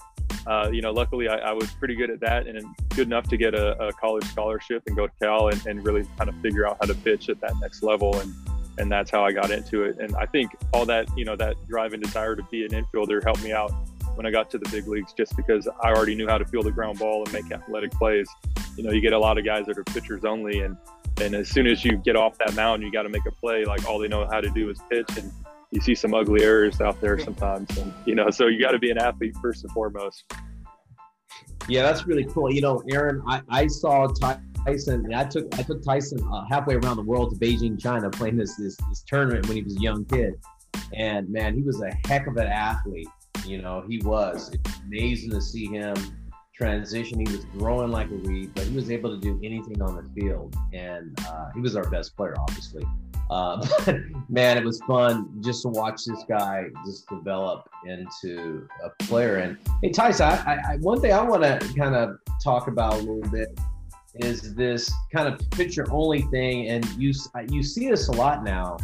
uh, 0.47 0.69
you 0.71 0.81
know, 0.81 0.91
luckily 0.91 1.27
I, 1.27 1.35
I, 1.35 1.53
was 1.53 1.69
pretty 1.71 1.95
good 1.95 2.09
at 2.09 2.19
that 2.21 2.47
and 2.47 2.63
good 2.95 3.07
enough 3.07 3.27
to 3.29 3.37
get 3.37 3.53
a, 3.53 3.79
a 3.81 3.93
college 3.93 4.25
scholarship 4.25 4.83
and 4.87 4.95
go 4.95 5.07
to 5.07 5.13
Cal 5.21 5.49
and, 5.49 5.65
and 5.65 5.85
really 5.85 6.05
kind 6.17 6.29
of 6.29 6.35
figure 6.41 6.67
out 6.67 6.77
how 6.81 6.87
to 6.87 6.95
pitch 6.95 7.29
at 7.29 7.39
that 7.41 7.53
next 7.61 7.83
level. 7.83 8.17
And 8.19 8.33
and 8.77 8.91
that's 8.91 9.11
how 9.11 9.23
I 9.23 9.31
got 9.31 9.51
into 9.51 9.83
it. 9.83 9.97
And 9.99 10.15
I 10.15 10.25
think 10.25 10.51
all 10.73 10.85
that, 10.85 11.07
you 11.17 11.25
know, 11.25 11.35
that 11.35 11.55
drive 11.67 11.93
and 11.93 12.01
desire 12.01 12.35
to 12.35 12.43
be 12.51 12.65
an 12.65 12.71
infielder 12.71 13.23
helped 13.23 13.43
me 13.43 13.51
out 13.51 13.71
when 14.15 14.25
I 14.25 14.31
got 14.31 14.49
to 14.51 14.57
the 14.57 14.69
big 14.69 14.87
leagues, 14.87 15.13
just 15.13 15.35
because 15.35 15.67
I 15.81 15.91
already 15.91 16.15
knew 16.15 16.27
how 16.27 16.37
to 16.37 16.45
field 16.45 16.67
a 16.67 16.71
ground 16.71 16.99
ball 16.99 17.23
and 17.23 17.33
make 17.33 17.51
athletic 17.51 17.91
plays. 17.91 18.27
You 18.77 18.83
know, 18.83 18.91
you 18.91 19.01
get 19.01 19.13
a 19.13 19.19
lot 19.19 19.37
of 19.37 19.45
guys 19.45 19.65
that 19.67 19.77
are 19.77 19.83
pitchers 19.83 20.25
only, 20.25 20.61
and 20.61 20.77
and 21.21 21.35
as 21.35 21.49
soon 21.49 21.67
as 21.67 21.85
you 21.85 21.97
get 21.97 22.15
off 22.15 22.37
that 22.39 22.55
mound, 22.55 22.81
you 22.81 22.91
got 22.91 23.03
to 23.03 23.09
make 23.09 23.25
a 23.27 23.31
play. 23.31 23.65
Like 23.65 23.87
all 23.87 23.99
they 23.99 24.07
know 24.07 24.25
how 24.25 24.41
to 24.41 24.49
do 24.49 24.69
is 24.69 24.79
pitch, 24.89 25.09
and 25.17 25.31
you 25.71 25.81
see 25.81 25.95
some 25.95 26.13
ugly 26.13 26.43
errors 26.43 26.81
out 26.81 26.99
there 27.01 27.19
sometimes. 27.19 27.75
And 27.77 27.93
you 28.05 28.15
know, 28.15 28.29
so 28.29 28.47
you 28.47 28.59
got 28.59 28.71
to 28.71 28.79
be 28.79 28.91
an 28.91 28.97
athlete 28.97 29.35
first 29.41 29.63
and 29.63 29.71
foremost. 29.73 30.23
Yeah, 31.67 31.83
that's 31.83 32.05
really 32.05 32.25
cool. 32.25 32.51
You 32.51 32.61
know, 32.61 32.83
Aaron, 32.91 33.21
I, 33.27 33.41
I 33.49 33.67
saw 33.67 34.07
Ty 34.07 34.39
Tyson. 34.65 35.13
I 35.13 35.23
took 35.25 35.57
I 35.57 35.63
took 35.63 35.83
Tyson 35.83 36.19
uh, 36.31 36.45
halfway 36.49 36.75
around 36.75 36.97
the 36.97 37.03
world 37.03 37.31
to 37.31 37.45
Beijing, 37.45 37.79
China, 37.79 38.09
playing 38.09 38.37
this, 38.37 38.55
this 38.55 38.77
this 38.89 39.03
tournament 39.07 39.47
when 39.47 39.57
he 39.57 39.63
was 39.63 39.75
a 39.75 39.81
young 39.81 40.05
kid, 40.05 40.35
and 40.93 41.29
man, 41.29 41.55
he 41.55 41.61
was 41.61 41.81
a 41.81 41.91
heck 42.07 42.27
of 42.27 42.37
an 42.37 42.47
athlete. 42.47 43.07
You 43.45 43.61
know, 43.61 43.83
he 43.87 43.99
was 43.99 44.51
it's 44.53 44.79
amazing 44.85 45.31
to 45.31 45.41
see 45.41 45.67
him 45.67 45.95
transition. 46.55 47.19
He 47.19 47.31
was 47.31 47.45
throwing 47.57 47.91
like 47.91 48.09
a 48.09 48.15
weed, 48.15 48.51
but 48.53 48.65
he 48.65 48.75
was 48.75 48.91
able 48.91 49.09
to 49.09 49.19
do 49.19 49.39
anything 49.43 49.81
on 49.81 49.95
the 49.95 50.21
field, 50.21 50.55
and 50.73 51.17
uh, 51.27 51.49
he 51.53 51.61
was 51.61 51.75
our 51.75 51.89
best 51.89 52.15
player, 52.15 52.35
obviously. 52.39 52.85
Uh, 53.29 53.65
but 53.85 53.97
man, 54.29 54.57
it 54.57 54.63
was 54.63 54.79
fun 54.87 55.29
just 55.41 55.63
to 55.63 55.69
watch 55.69 56.05
this 56.05 56.23
guy 56.29 56.65
just 56.85 57.07
develop 57.09 57.69
into 57.85 58.67
a 58.83 58.89
player. 59.03 59.37
And 59.37 59.57
hey, 59.81 59.89
Tyson, 59.89 60.27
I, 60.27 60.59
I, 60.69 60.77
one 60.77 61.01
thing 61.01 61.13
I 61.13 61.21
want 61.21 61.43
to 61.43 61.59
kind 61.77 61.95
of 61.95 62.17
talk 62.43 62.67
about 62.67 62.93
a 62.93 62.97
little 62.97 63.29
bit 63.31 63.57
is 64.15 64.53
this 64.53 64.91
kind 65.11 65.27
of 65.27 65.49
picture 65.51 65.85
only 65.91 66.21
thing, 66.23 66.69
and 66.69 66.85
you 66.97 67.13
you 67.49 67.63
see 67.63 67.89
this 67.89 68.07
a 68.09 68.11
lot 68.11 68.43
now, 68.43 68.77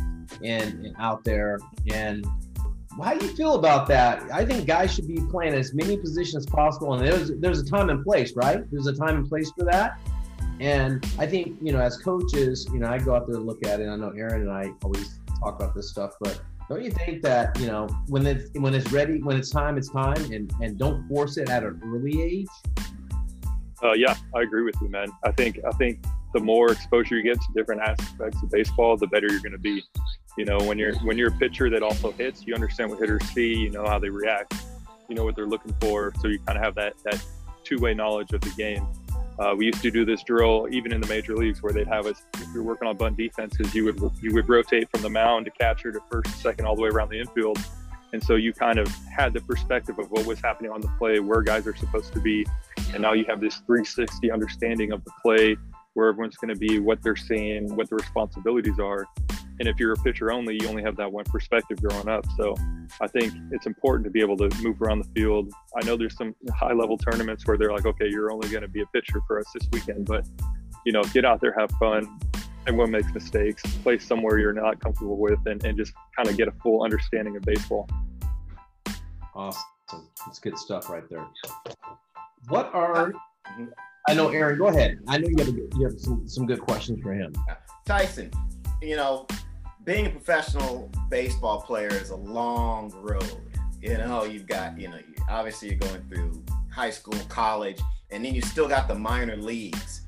and, 0.44 0.96
out 0.98 1.24
there. 1.24 1.60
And 1.94 2.26
how 3.02 3.14
do 3.14 3.26
you 3.26 3.32
feel 3.34 3.56
about 3.56 3.88
that? 3.88 4.24
I 4.32 4.46
think 4.46 4.66
guys 4.66 4.94
should 4.94 5.08
be 5.08 5.22
playing 5.30 5.54
as 5.54 5.74
many 5.74 5.98
positions 5.98 6.46
as 6.46 6.52
possible, 6.52 6.94
and 6.94 7.06
there's 7.06 7.32
there's 7.38 7.60
a 7.60 7.66
time 7.66 7.90
and 7.90 8.04
place, 8.04 8.36
right? 8.36 8.64
There's 8.72 8.88
a 8.88 8.96
time 8.96 9.18
and 9.18 9.30
place 9.30 9.52
for 9.58 9.66
that. 9.66 10.00
And 10.60 11.06
I 11.18 11.26
think 11.26 11.58
you 11.62 11.72
know, 11.72 11.80
as 11.80 11.98
coaches, 11.98 12.68
you 12.74 12.80
know, 12.80 12.88
I 12.88 12.98
go 12.98 13.16
out 13.16 13.28
there 13.28 13.38
and 13.38 13.46
look 13.46 13.66
at 13.66 13.80
it. 13.80 13.88
I 13.88 13.96
know 13.96 14.10
Aaron 14.10 14.42
and 14.42 14.52
I 14.52 14.72
always 14.84 15.20
talk 15.40 15.56
about 15.56 15.74
this 15.74 15.90
stuff, 15.90 16.16
but 16.20 16.42
don't 16.68 16.84
you 16.84 16.92
think 16.92 17.22
that 17.24 17.58
you 17.60 17.68
know 17.68 17.88
when 18.08 18.26
it's 18.26 18.50
when 18.60 18.74
it's 18.74 18.92
ready, 18.92 19.22
when 19.22 19.38
it's 19.38 19.50
time, 19.50 19.78
it's 19.78 19.90
time, 19.90 20.32
and 20.32 20.52
and 20.62 20.78
don't 20.78 21.08
force 21.08 21.38
it 21.38 21.50
at 21.50 21.64
an 21.64 21.82
early 21.86 22.22
age. 22.22 22.48
Uh, 23.84 23.94
yeah, 23.94 24.16
I 24.36 24.42
agree 24.42 24.64
with 24.64 24.76
you, 24.82 24.90
man. 24.90 25.08
I 25.24 25.32
think 25.32 25.60
I 25.66 25.72
think 25.72 26.04
the 26.34 26.40
more 26.40 26.72
exposure 26.72 27.16
you 27.16 27.24
get 27.24 27.40
to 27.40 27.48
different 27.56 27.82
aspects 27.82 28.42
of 28.44 28.52
baseball, 28.52 28.98
the 28.98 29.08
better 29.08 29.28
you're 29.30 29.40
going 29.40 29.54
to 29.54 29.58
be. 29.58 29.84
You 30.38 30.46
know, 30.46 30.58
when 30.60 30.78
you're 30.78 30.96
when 31.00 31.18
you're 31.18 31.30
a 31.30 31.38
pitcher 31.38 31.70
that 31.70 31.84
also 31.84 32.12
hits, 32.12 32.46
you 32.46 32.54
understand 32.54 32.90
what 32.90 33.00
hitters 33.00 33.24
see, 33.30 33.54
you 33.54 33.70
know 33.70 33.86
how 33.86 34.00
they 34.00 34.10
react, 34.10 34.54
you 35.08 35.16
know 35.16 35.24
what 35.24 35.36
they're 35.36 35.48
looking 35.48 35.74
for, 35.82 36.14
so 36.22 36.28
you 36.28 36.40
kind 36.40 36.58
of 36.58 36.64
have 36.64 36.76
that 36.76 36.94
that 37.04 37.24
two-way 37.64 37.94
knowledge 37.94 38.32
of 38.34 38.42
the 38.42 38.52
game. 38.52 38.88
Uh, 39.40 39.56
we 39.56 39.66
used 39.66 39.82
to 39.82 39.90
do 39.90 40.04
this 40.04 40.22
drill 40.24 40.68
even 40.70 40.92
in 40.92 41.00
the 41.00 41.08
major 41.08 41.36
leagues 41.36 41.64
where 41.64 41.72
they'd 41.72 41.88
have 41.88 42.06
us 42.06 42.24
if 42.36 42.48
you're 42.54 42.64
working 42.64 42.88
on 42.88 42.98
bunt 42.98 43.16
defenses, 43.16 43.74
you 43.74 43.86
would 43.86 44.00
you 44.22 44.34
would 44.34 44.48
rotate 44.50 44.90
from 44.92 45.02
the 45.02 45.10
mound 45.10 45.46
to 45.46 45.52
catcher 45.52 45.92
to 45.92 46.00
first, 46.12 46.42
second, 46.42 46.66
all 46.66 46.76
the 46.76 46.82
way 46.82 46.90
around 46.90 47.10
the 47.10 47.20
infield. 47.20 47.58
And 48.12 48.24
so 48.24 48.36
you 48.36 48.54
kind 48.54 48.80
of 48.80 48.88
had 49.16 49.34
the 49.34 49.42
perspective 49.42 50.00
of 50.00 50.10
what 50.12 50.26
was 50.26 50.40
happening 50.40 50.72
on 50.72 50.82
the 50.82 50.92
play, 50.98 51.20
where 51.20 51.42
guys 51.42 51.68
are 51.68 51.76
supposed 51.76 52.14
to 52.14 52.20
be, 52.20 52.46
and 52.94 53.02
now 53.02 53.14
you 53.14 53.26
have 53.26 53.40
this 53.40 53.58
360 53.68 54.32
understanding 54.32 54.92
of 54.92 55.04
the 55.04 55.12
play, 55.22 55.56
where 55.94 56.10
everyone's 56.10 56.38
going 56.38 56.54
to 56.54 56.60
be, 56.60 56.80
what 56.80 57.02
they're 57.04 57.16
seeing, 57.16 57.76
what 57.76 57.90
the 57.90 57.96
responsibilities 57.96 58.80
are. 58.80 59.06
And 59.60 59.68
if 59.68 59.78
you're 59.80 59.92
a 59.92 59.98
pitcher 59.98 60.32
only, 60.32 60.58
you 60.60 60.68
only 60.68 60.82
have 60.84 60.96
that 60.96 61.12
one 61.12 61.26
perspective 61.26 61.82
growing 61.82 62.08
up. 62.08 62.26
So 62.38 62.56
I 63.02 63.08
think 63.08 63.34
it's 63.52 63.66
important 63.66 64.06
to 64.06 64.10
be 64.10 64.22
able 64.22 64.38
to 64.38 64.50
move 64.62 64.82
around 64.82 65.00
the 65.00 65.10
field. 65.14 65.52
I 65.76 65.86
know 65.86 65.98
there's 65.98 66.16
some 66.16 66.34
high 66.56 66.74
level 66.74 66.98
tournaments 66.98 67.46
where 67.46 67.58
they're 67.58 67.72
like, 67.72 67.86
okay, 67.86 68.08
you're 68.10 68.32
only 68.32 68.48
going 68.50 68.62
to 68.62 68.70
be 68.70 68.82
a 68.82 68.86
pitcher 68.88 69.20
for 69.28 69.40
us 69.40 69.46
this 69.54 69.68
weekend, 69.74 70.06
but 70.06 70.26
you 70.86 70.94
know, 70.94 71.04
get 71.14 71.26
out 71.26 71.42
there, 71.42 71.54
have 71.60 71.70
fun. 71.72 72.20
Everyone 72.70 72.92
makes 72.92 73.12
mistakes. 73.12 73.64
Play 73.82 73.98
somewhere 73.98 74.38
you're 74.38 74.54
not 74.54 74.80
comfortable 74.80 75.18
with, 75.18 75.40
and, 75.48 75.64
and 75.66 75.76
just 75.76 75.92
kind 76.16 76.30
of 76.30 76.38
get 76.38 76.48
a 76.48 76.52
full 76.62 76.84
understanding 76.84 77.36
of 77.36 77.42
baseball. 77.42 77.90
Awesome. 79.34 79.64
That's 80.24 80.38
good 80.38 80.56
stuff 80.56 80.88
right 80.88 81.02
there. 81.10 81.26
What 82.48 82.72
are 82.76 83.12
I 84.08 84.14
know, 84.14 84.30
Aaron. 84.30 84.60
Go 84.60 84.68
ahead. 84.68 85.00
I 85.08 85.18
know 85.18 85.28
you 85.30 85.36
have, 85.40 85.48
you 85.48 85.84
have 85.84 86.00
some, 86.00 86.28
some 86.28 86.46
good 86.46 86.62
questions 86.62 87.02
for 87.02 87.12
him. 87.12 87.34
Tyson, 87.88 88.30
you 88.84 88.96
know, 88.96 89.26
being 89.84 90.06
a 90.06 90.12
professional 90.12 90.92
baseball 91.10 91.62
player 91.62 91.88
is 91.88 92.12
a 92.12 92.16
long 92.16 92.92
road. 93.02 93.42
You 93.82 93.98
know, 93.98 94.26
you've 94.26 94.46
got, 94.46 94.80
you 94.80 94.90
know, 94.90 95.00
obviously 95.28 95.70
you're 95.70 95.80
going 95.80 96.04
through 96.08 96.44
high 96.72 96.92
school, 96.92 97.18
college, 97.30 97.80
and 98.12 98.24
then 98.24 98.36
you 98.36 98.44
still 98.44 98.68
got 98.68 98.88
the 98.88 98.94
minor 98.94 99.38
leagues. 99.38 100.02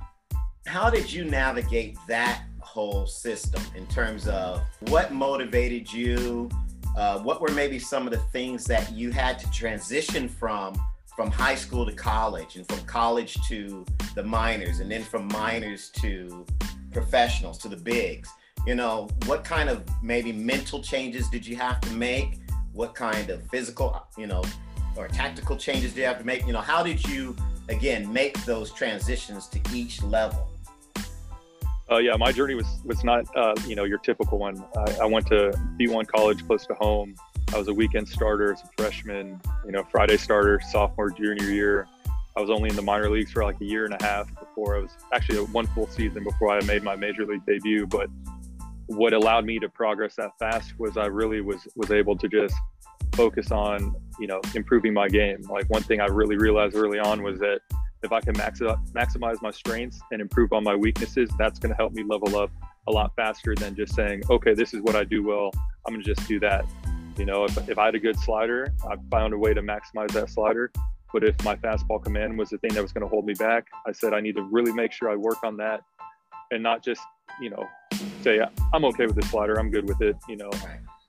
How 0.67 0.91
did 0.91 1.11
you 1.11 1.25
navigate 1.25 1.97
that 2.07 2.43
whole 2.71 3.05
system 3.05 3.61
in 3.75 3.85
terms 3.87 4.29
of 4.29 4.61
what 4.87 5.11
motivated 5.11 5.91
you? 5.91 6.49
Uh, 6.97 7.19
what 7.19 7.41
were 7.41 7.51
maybe 7.51 7.77
some 7.77 8.07
of 8.07 8.13
the 8.13 8.19
things 8.31 8.63
that 8.63 8.91
you 8.93 9.11
had 9.11 9.37
to 9.37 9.49
transition 9.51 10.29
from 10.29 10.73
from 11.13 11.29
high 11.29 11.55
school 11.55 11.85
to 11.85 11.91
college 11.91 12.55
and 12.55 12.65
from 12.69 12.79
college 12.85 13.37
to 13.45 13.85
the 14.15 14.23
minors 14.23 14.79
and 14.79 14.89
then 14.89 15.03
from 15.03 15.27
minors 15.27 15.89
to 15.89 16.45
professionals 16.91 17.57
to 17.57 17.67
the 17.67 17.75
bigs? 17.75 18.29
You 18.65 18.75
know 18.75 19.09
what 19.25 19.43
kind 19.43 19.69
of 19.69 19.83
maybe 20.01 20.31
mental 20.31 20.81
changes 20.81 21.27
did 21.29 21.45
you 21.45 21.57
have 21.57 21.81
to 21.81 21.91
make? 21.91 22.39
What 22.71 22.95
kind 22.95 23.29
of 23.29 23.45
physical 23.49 24.01
you 24.17 24.27
know 24.27 24.43
or 24.95 25.09
tactical 25.09 25.57
changes 25.57 25.93
do 25.93 25.99
you 25.99 26.07
have 26.07 26.19
to 26.19 26.25
make? 26.25 26.47
You 26.47 26.53
know 26.53 26.61
how 26.61 26.83
did 26.83 27.05
you 27.05 27.35
again 27.67 28.11
make 28.13 28.45
those 28.45 28.71
transitions 28.71 29.47
to 29.47 29.59
each 29.73 30.01
level 30.03 30.50
uh, 31.91 31.97
yeah 31.97 32.15
my 32.15 32.31
journey 32.31 32.55
was 32.55 32.67
was 32.85 33.03
not 33.03 33.25
uh, 33.35 33.53
you 33.67 33.75
know 33.75 33.83
your 33.83 33.97
typical 33.99 34.39
one 34.39 34.63
I, 34.77 35.03
I 35.03 35.05
went 35.05 35.27
to 35.27 35.51
d1 35.77 36.07
college 36.07 36.45
close 36.45 36.65
to 36.67 36.73
home 36.75 37.15
I 37.53 37.57
was 37.57 37.67
a 37.67 37.73
weekend 37.73 38.07
starter 38.07 38.53
as 38.53 38.61
a 38.61 38.69
freshman, 38.77 39.41
you 39.65 39.73
know, 39.73 39.83
Friday 39.83 40.15
starter, 40.15 40.61
sophomore, 40.69 41.09
junior 41.09 41.49
year. 41.49 41.87
I 42.37 42.39
was 42.39 42.49
only 42.49 42.69
in 42.69 42.77
the 42.77 42.81
minor 42.81 43.09
leagues 43.09 43.31
for 43.31 43.43
like 43.43 43.59
a 43.59 43.65
year 43.65 43.83
and 43.83 43.93
a 43.93 44.01
half 44.01 44.33
before 44.39 44.77
I 44.77 44.79
was 44.79 44.91
actually 45.13 45.39
one 45.39 45.67
full 45.67 45.87
season 45.87 46.23
before 46.23 46.49
I 46.49 46.63
made 46.63 46.81
my 46.81 46.95
major 46.95 47.25
league 47.25 47.45
debut. 47.45 47.85
But 47.85 48.09
what 48.85 49.11
allowed 49.11 49.43
me 49.43 49.59
to 49.59 49.67
progress 49.67 50.15
that 50.15 50.31
fast 50.39 50.79
was 50.79 50.95
I 50.95 51.07
really 51.07 51.41
was 51.41 51.67
was 51.75 51.91
able 51.91 52.15
to 52.19 52.29
just 52.29 52.55
focus 53.15 53.51
on 53.51 53.93
you 54.17 54.27
know 54.27 54.39
improving 54.55 54.93
my 54.93 55.09
game. 55.09 55.41
Like 55.41 55.69
one 55.69 55.83
thing 55.83 55.99
I 55.99 56.05
really 56.05 56.37
realized 56.37 56.77
early 56.77 56.99
on 56.99 57.21
was 57.21 57.37
that 57.39 57.59
if 58.03 58.11
I 58.11 58.19
can 58.19 58.33
maximize 58.35 59.41
my 59.41 59.51
strengths 59.51 59.99
and 60.11 60.21
improve 60.21 60.53
on 60.53 60.63
my 60.63 60.75
weaknesses, 60.75 61.29
that's 61.37 61.59
going 61.59 61.69
to 61.69 61.75
help 61.75 61.93
me 61.93 62.03
level 62.03 62.35
up 62.37 62.51
a 62.87 62.91
lot 62.91 63.13
faster 63.15 63.55
than 63.55 63.75
just 63.75 63.93
saying, 63.93 64.23
okay, 64.29 64.53
this 64.53 64.73
is 64.73 64.81
what 64.81 64.95
I 64.95 65.03
do 65.03 65.23
well. 65.23 65.51
I'm 65.85 65.93
going 65.93 66.03
to 66.03 66.15
just 66.15 66.27
do 66.27 66.39
that. 66.39 66.65
You 67.17 67.25
know, 67.25 67.45
if, 67.45 67.69
if 67.69 67.77
I 67.77 67.85
had 67.85 67.95
a 67.95 67.99
good 67.99 68.17
slider, 68.19 68.73
I 68.89 68.95
found 69.11 69.33
a 69.33 69.37
way 69.37 69.53
to 69.53 69.61
maximize 69.61 70.11
that 70.13 70.29
slider. 70.29 70.71
But 71.13 71.23
if 71.23 71.43
my 71.43 71.55
fastball 71.55 72.03
command 72.03 72.37
was 72.37 72.49
the 72.49 72.57
thing 72.57 72.73
that 72.73 72.81
was 72.81 72.93
going 72.93 73.03
to 73.03 73.07
hold 73.07 73.25
me 73.25 73.33
back, 73.33 73.67
I 73.85 73.91
said 73.91 74.13
I 74.13 74.21
need 74.21 74.35
to 74.37 74.43
really 74.43 74.71
make 74.71 74.91
sure 74.91 75.09
I 75.09 75.15
work 75.15 75.43
on 75.43 75.57
that 75.57 75.81
and 76.51 76.63
not 76.63 76.83
just, 76.83 77.01
you 77.41 77.49
know, 77.49 77.67
say 78.21 78.41
I'm 78.73 78.85
okay 78.85 79.05
with 79.05 79.15
the 79.15 79.25
slider, 79.27 79.59
I'm 79.59 79.69
good 79.69 79.87
with 79.87 80.01
it, 80.01 80.15
you 80.27 80.37
know. 80.37 80.49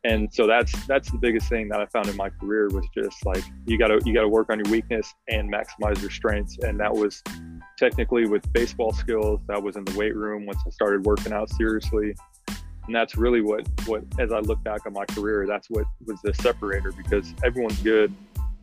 And 0.05 0.33
so 0.33 0.47
that's 0.47 0.73
that's 0.87 1.11
the 1.11 1.19
biggest 1.19 1.49
thing 1.49 1.69
that 1.69 1.81
I 1.81 1.87
found 1.87 2.09
in 2.09 2.17
my 2.17 2.29
career 2.29 2.69
was 2.69 2.85
just 2.93 3.25
like 3.25 3.45
you 3.67 3.79
got 3.79 3.89
to 3.89 4.01
you 4.05 4.13
got 4.13 4.23
to 4.23 4.29
work 4.29 4.51
on 4.51 4.59
your 4.59 4.71
weakness 4.71 5.13
and 5.29 5.53
maximize 5.53 6.01
your 6.01 6.11
strengths. 6.11 6.59
And 6.59 6.81
that 6.81 6.93
was 6.93 7.23
technically 7.79 8.27
with 8.27 8.53
baseball 8.53 8.93
skills. 8.93 9.41
That 9.47 9.63
was 9.63 9.77
in 9.77 9.85
the 9.85 9.97
weight 9.97 10.17
room 10.17 10.45
once 10.45 10.59
I 10.67 10.71
started 10.71 11.05
working 11.05 11.33
out 11.33 11.51
seriously 11.51 12.15
and 12.87 12.95
that's 12.95 13.17
really 13.17 13.41
what 13.41 13.67
what 13.87 14.03
as 14.19 14.33
I 14.33 14.41
look 14.41 14.63
back 14.65 14.87
on 14.87 14.93
my 14.93 15.05
career, 15.07 15.47
that's 15.47 15.71
what 15.71 15.85
was 16.07 16.21
the 16.23 16.35
separator 16.35 16.93
because 16.93 17.33
everyone's 17.45 17.81
good. 17.81 18.13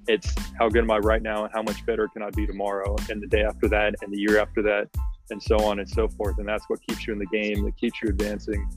It's 0.07 0.33
how 0.57 0.69
good 0.69 0.83
am 0.83 0.91
I 0.91 0.97
right 0.97 1.21
now, 1.21 1.45
and 1.45 1.53
how 1.53 1.61
much 1.61 1.85
better 1.85 2.07
can 2.07 2.23
I 2.23 2.29
be 2.31 2.45
tomorrow, 2.45 2.95
and 3.09 3.21
the 3.21 3.27
day 3.27 3.43
after 3.43 3.67
that, 3.69 3.95
and 4.01 4.11
the 4.11 4.19
year 4.19 4.39
after 4.39 4.61
that, 4.63 4.89
and 5.29 5.41
so 5.41 5.59
on 5.59 5.79
and 5.79 5.89
so 5.89 6.07
forth. 6.07 6.37
And 6.39 6.47
that's 6.47 6.65
what 6.67 6.79
keeps 6.87 7.05
you 7.05 7.13
in 7.13 7.19
the 7.19 7.27
game, 7.27 7.63
that 7.63 7.77
keeps 7.77 8.01
you 8.01 8.09
advancing. 8.09 8.67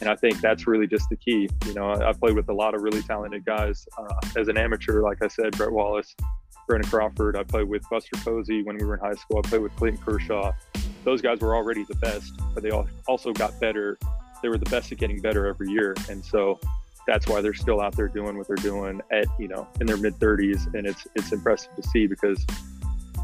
And 0.00 0.08
I 0.08 0.16
think 0.16 0.40
that's 0.40 0.66
really 0.66 0.86
just 0.86 1.08
the 1.10 1.16
key. 1.16 1.48
You 1.66 1.74
know, 1.74 1.92
I, 1.92 2.12
played 2.12 2.34
with 2.34 2.48
a 2.48 2.54
lot 2.54 2.74
of 2.74 2.82
really 2.82 3.02
talented 3.02 3.44
guys 3.44 3.86
uh, 3.98 4.20
as 4.36 4.48
an 4.48 4.56
amateur. 4.56 5.02
Like 5.02 5.22
I 5.22 5.28
said, 5.28 5.56
Brett 5.56 5.70
Wallace, 5.70 6.14
Brandon 6.66 6.88
Crawford. 6.88 7.36
I 7.36 7.42
played 7.42 7.68
with 7.68 7.82
Buster 7.90 8.16
Posey 8.24 8.62
when 8.62 8.78
we 8.78 8.84
were 8.84 8.94
in 8.94 9.00
high 9.00 9.14
school. 9.14 9.42
I 9.44 9.48
played 9.48 9.60
with 9.60 9.76
Clayton 9.76 9.98
Kershaw. 9.98 10.52
Those 11.04 11.20
guys 11.20 11.40
were 11.40 11.54
already 11.54 11.84
the 11.84 11.96
best, 11.96 12.32
but 12.54 12.62
they 12.62 12.70
also 13.06 13.32
got 13.32 13.58
better 13.60 13.98
they 14.42 14.48
were 14.48 14.58
the 14.58 14.70
best 14.70 14.90
at 14.92 14.98
getting 14.98 15.20
better 15.20 15.46
every 15.46 15.68
year. 15.68 15.94
And 16.08 16.24
so 16.24 16.58
that's 17.06 17.26
why 17.26 17.40
they're 17.40 17.54
still 17.54 17.80
out 17.80 17.96
there 17.96 18.08
doing 18.08 18.36
what 18.36 18.46
they're 18.46 18.56
doing 18.56 19.00
at, 19.10 19.26
you 19.38 19.48
know, 19.48 19.66
in 19.80 19.86
their 19.86 19.96
mid 19.96 20.18
30s. 20.18 20.72
And 20.74 20.86
it's, 20.86 21.06
it's 21.14 21.32
impressive 21.32 21.74
to 21.76 21.82
see 21.82 22.06
because, 22.06 22.44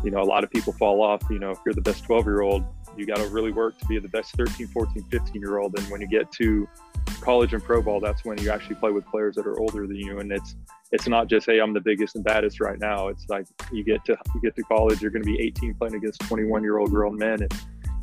you 0.05 0.11
know, 0.11 0.21
a 0.21 0.25
lot 0.25 0.45
of 0.45 0.51
people 0.51 0.73
fall 0.75 1.03
off. 1.03 1.23
You 1.31 1.39
know, 1.39 1.51
if 1.51 1.59
you're 1.65 1.75
the 1.75 1.81
best 1.81 2.05
12 2.05 2.27
year 2.27 2.43
old, 2.43 2.65
you 2.97 3.07
got 3.07 3.17
to 3.17 3.29
really 3.29 3.53
work 3.53 3.79
to 3.79 3.87
be 3.87 3.99
the 3.99 4.09
best 4.09 4.33
13, 4.37 4.69
14, 4.69 5.03
15 5.05 5.41
year 5.41 5.59
old. 5.59 5.79
And 5.79 5.87
when 5.89 6.01
you 6.01 6.09
get 6.09 6.31
to 6.33 6.69
college 7.21 7.53
and 7.53 7.63
pro 7.63 7.83
ball, 7.83 8.01
that's 8.01 8.25
when 8.25 8.39
you 8.39 8.51
actually 8.51 8.77
play 8.77 8.91
with 8.91 9.07
players 9.07 9.37
that 9.37 9.47
are 9.47 9.59
older 9.59 9.87
than 9.87 9.97
you. 9.97 10.19
And 10.21 10.33
it's, 10.33 10.57
it's 10.93 11.09
not 11.09 11.29
just, 11.29 11.47
hey, 11.47 11.61
I'm 11.61 11.73
the 11.73 11.81
biggest 11.81 12.17
and 12.17 12.25
baddest 12.25 12.61
right 12.61 12.79
now. 12.79 13.09
It's 13.09 13.27
like 13.29 13.47
you 13.73 13.85
get 13.85 14.05
to 14.07 14.17
you 14.35 14.41
get 14.41 14.55
to 14.57 14.63
college, 14.63 15.03
you're 15.03 15.11
going 15.11 15.25
to 15.25 15.31
be 15.31 15.41
18 15.41 15.75
playing 15.75 15.95
against 15.95 16.21
21 16.23 16.63
year 16.63 16.79
old 16.79 16.91
grown 16.91 17.17
men, 17.17 17.43
and 17.43 17.53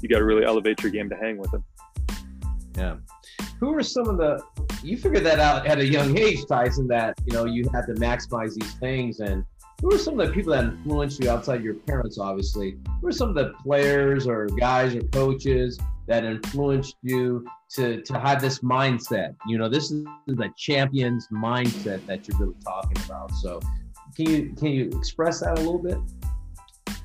you 0.01 0.09
got 0.09 0.19
to 0.19 0.25
really 0.25 0.45
elevate 0.45 0.81
your 0.83 0.91
game 0.91 1.09
to 1.09 1.15
hang 1.15 1.37
with 1.37 1.51
them. 1.51 1.63
Yeah. 2.77 2.95
Who 3.59 3.73
are 3.77 3.83
some 3.83 4.09
of 4.09 4.17
the 4.17 4.43
you 4.83 4.97
figured 4.97 5.23
that 5.23 5.39
out 5.39 5.65
at 5.65 5.79
a 5.79 5.85
young 5.85 6.17
age, 6.17 6.45
Tyson, 6.47 6.87
that 6.87 7.17
you 7.25 7.33
know 7.33 7.45
you 7.45 7.69
had 7.73 7.85
to 7.87 7.93
maximize 7.93 8.53
these 8.53 8.73
things 8.75 9.19
and 9.19 9.45
who 9.83 9.93
are 9.93 9.97
some 9.97 10.17
of 10.17 10.25
the 10.25 10.33
people 10.33 10.53
that 10.53 10.63
influenced 10.63 11.21
you 11.21 11.29
outside 11.29 11.61
your 11.61 11.73
parents, 11.73 12.17
obviously? 12.17 12.77
Who 13.01 13.07
are 13.07 13.11
some 13.11 13.27
of 13.27 13.35
the 13.35 13.53
players 13.61 14.25
or 14.27 14.45
guys 14.45 14.95
or 14.95 15.01
coaches 15.01 15.77
that 16.07 16.23
influenced 16.23 16.95
you 17.01 17.45
to 17.75 18.01
to 18.01 18.17
have 18.17 18.41
this 18.41 18.59
mindset? 18.59 19.35
You 19.45 19.57
know, 19.57 19.67
this 19.67 19.91
is 19.91 20.05
the 20.25 20.49
champion's 20.57 21.27
mindset 21.27 22.05
that 22.05 22.25
you're 22.25 22.39
really 22.39 22.55
talking 22.63 22.97
about. 23.05 23.31
So 23.31 23.59
can 24.15 24.29
you 24.29 24.53
can 24.57 24.67
you 24.67 24.89
express 24.97 25.41
that 25.41 25.59
a 25.59 25.61
little 25.61 25.79
bit? 25.79 25.97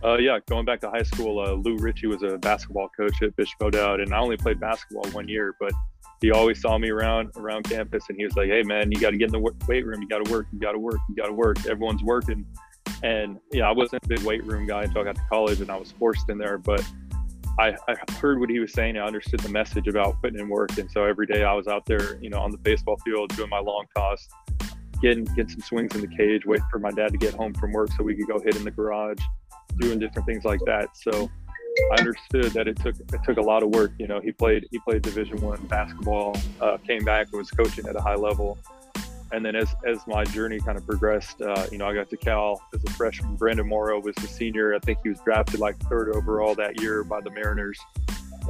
Uh, 0.04 0.16
yeah, 0.18 0.38
going 0.46 0.64
back 0.64 0.80
to 0.80 0.88
high 0.88 1.02
school, 1.02 1.40
uh, 1.40 1.54
Lou 1.54 1.76
Ritchie 1.78 2.06
was 2.06 2.22
a 2.22 2.38
basketball 2.38 2.88
coach 2.96 3.20
at 3.22 3.34
Bishop 3.34 3.60
O'Dowd, 3.60 3.98
and 3.98 4.14
I 4.14 4.18
only 4.20 4.36
played 4.36 4.60
basketball 4.60 5.10
one 5.10 5.26
year, 5.26 5.56
but 5.58 5.72
he 6.20 6.30
always 6.30 6.60
saw 6.60 6.78
me 6.78 6.90
around 6.90 7.32
around 7.36 7.64
campus, 7.64 8.04
and 8.08 8.16
he 8.16 8.22
was 8.22 8.36
like, 8.36 8.48
"Hey, 8.48 8.62
man, 8.62 8.92
you 8.92 9.00
got 9.00 9.10
to 9.10 9.16
get 9.16 9.34
in 9.34 9.42
the 9.42 9.52
weight 9.66 9.84
room. 9.84 10.00
You 10.00 10.08
got 10.08 10.24
to 10.24 10.30
work. 10.30 10.46
You 10.52 10.60
got 10.60 10.72
to 10.72 10.78
work. 10.78 10.98
You 11.08 11.16
got 11.16 11.26
to 11.26 11.32
work. 11.32 11.66
Everyone's 11.66 12.04
working." 12.04 12.46
And 13.02 13.38
yeah, 13.52 13.68
I 13.68 13.72
wasn't 13.72 14.04
a 14.04 14.08
big 14.08 14.20
weight 14.20 14.44
room 14.44 14.66
guy 14.66 14.84
until 14.84 15.02
I 15.02 15.04
got 15.04 15.16
to 15.16 15.24
college, 15.30 15.60
and 15.60 15.70
I 15.70 15.76
was 15.76 15.92
forced 15.92 16.28
in 16.28 16.38
there. 16.38 16.58
But 16.58 16.86
I, 17.58 17.76
I 17.88 17.94
heard 18.20 18.38
what 18.40 18.50
he 18.50 18.58
was 18.60 18.72
saying. 18.72 18.96
I 18.96 19.04
understood 19.04 19.40
the 19.40 19.48
message 19.48 19.88
about 19.88 20.20
putting 20.22 20.38
in 20.38 20.48
work, 20.48 20.76
and 20.78 20.90
so 20.90 21.04
every 21.04 21.26
day 21.26 21.44
I 21.44 21.54
was 21.54 21.66
out 21.66 21.86
there, 21.86 22.18
you 22.22 22.30
know, 22.30 22.40
on 22.40 22.50
the 22.50 22.58
baseball 22.58 22.96
field 23.04 23.34
doing 23.36 23.50
my 23.50 23.58
long 23.58 23.86
toss, 23.96 24.28
getting 25.02 25.24
getting 25.24 25.48
some 25.48 25.62
swings 25.62 25.94
in 25.94 26.00
the 26.00 26.16
cage, 26.16 26.46
waiting 26.46 26.66
for 26.70 26.78
my 26.78 26.90
dad 26.90 27.12
to 27.12 27.18
get 27.18 27.34
home 27.34 27.54
from 27.54 27.72
work 27.72 27.90
so 27.96 28.04
we 28.04 28.14
could 28.14 28.28
go 28.28 28.38
hit 28.38 28.56
in 28.56 28.64
the 28.64 28.70
garage 28.70 29.18
doing 29.78 29.98
different 29.98 30.26
things 30.26 30.44
like 30.44 30.60
that. 30.66 30.96
So 30.96 31.30
I 31.92 31.98
understood 31.98 32.52
that 32.52 32.66
it 32.68 32.76
took 32.76 32.96
it 32.98 33.20
took 33.24 33.38
a 33.38 33.42
lot 33.42 33.62
of 33.62 33.70
work. 33.70 33.92
You 33.98 34.08
know, 34.08 34.20
he 34.20 34.32
played 34.32 34.66
he 34.70 34.78
played 34.80 35.02
Division 35.02 35.40
One 35.40 35.60
basketball, 35.66 36.36
uh, 36.60 36.78
came 36.78 37.04
back, 37.04 37.28
and 37.32 37.38
was 37.38 37.50
coaching 37.50 37.86
at 37.86 37.96
a 37.96 38.00
high 38.00 38.16
level, 38.16 38.58
and 39.32 39.44
then 39.44 39.54
as 39.54 39.68
as 39.86 40.06
my 40.06 40.24
journey 40.24 40.58
kind 40.58 40.78
of 40.78 40.86
progressed, 40.86 41.40
uh, 41.42 41.66
you 41.70 41.78
know, 41.78 41.86
I 41.86 41.94
got 41.94 42.08
to 42.10 42.16
Cal 42.16 42.62
as 42.74 42.82
a 42.84 42.90
freshman. 42.90 43.36
Brandon 43.36 43.68
Morrow 43.68 44.00
was 44.00 44.14
the 44.16 44.26
senior. 44.26 44.74
I 44.74 44.78
think 44.78 44.98
he 45.02 45.10
was 45.10 45.20
drafted 45.20 45.60
like 45.60 45.78
third 45.88 46.14
overall 46.14 46.54
that 46.54 46.80
year 46.80 47.04
by 47.04 47.20
the 47.20 47.30
Mariners, 47.30 47.78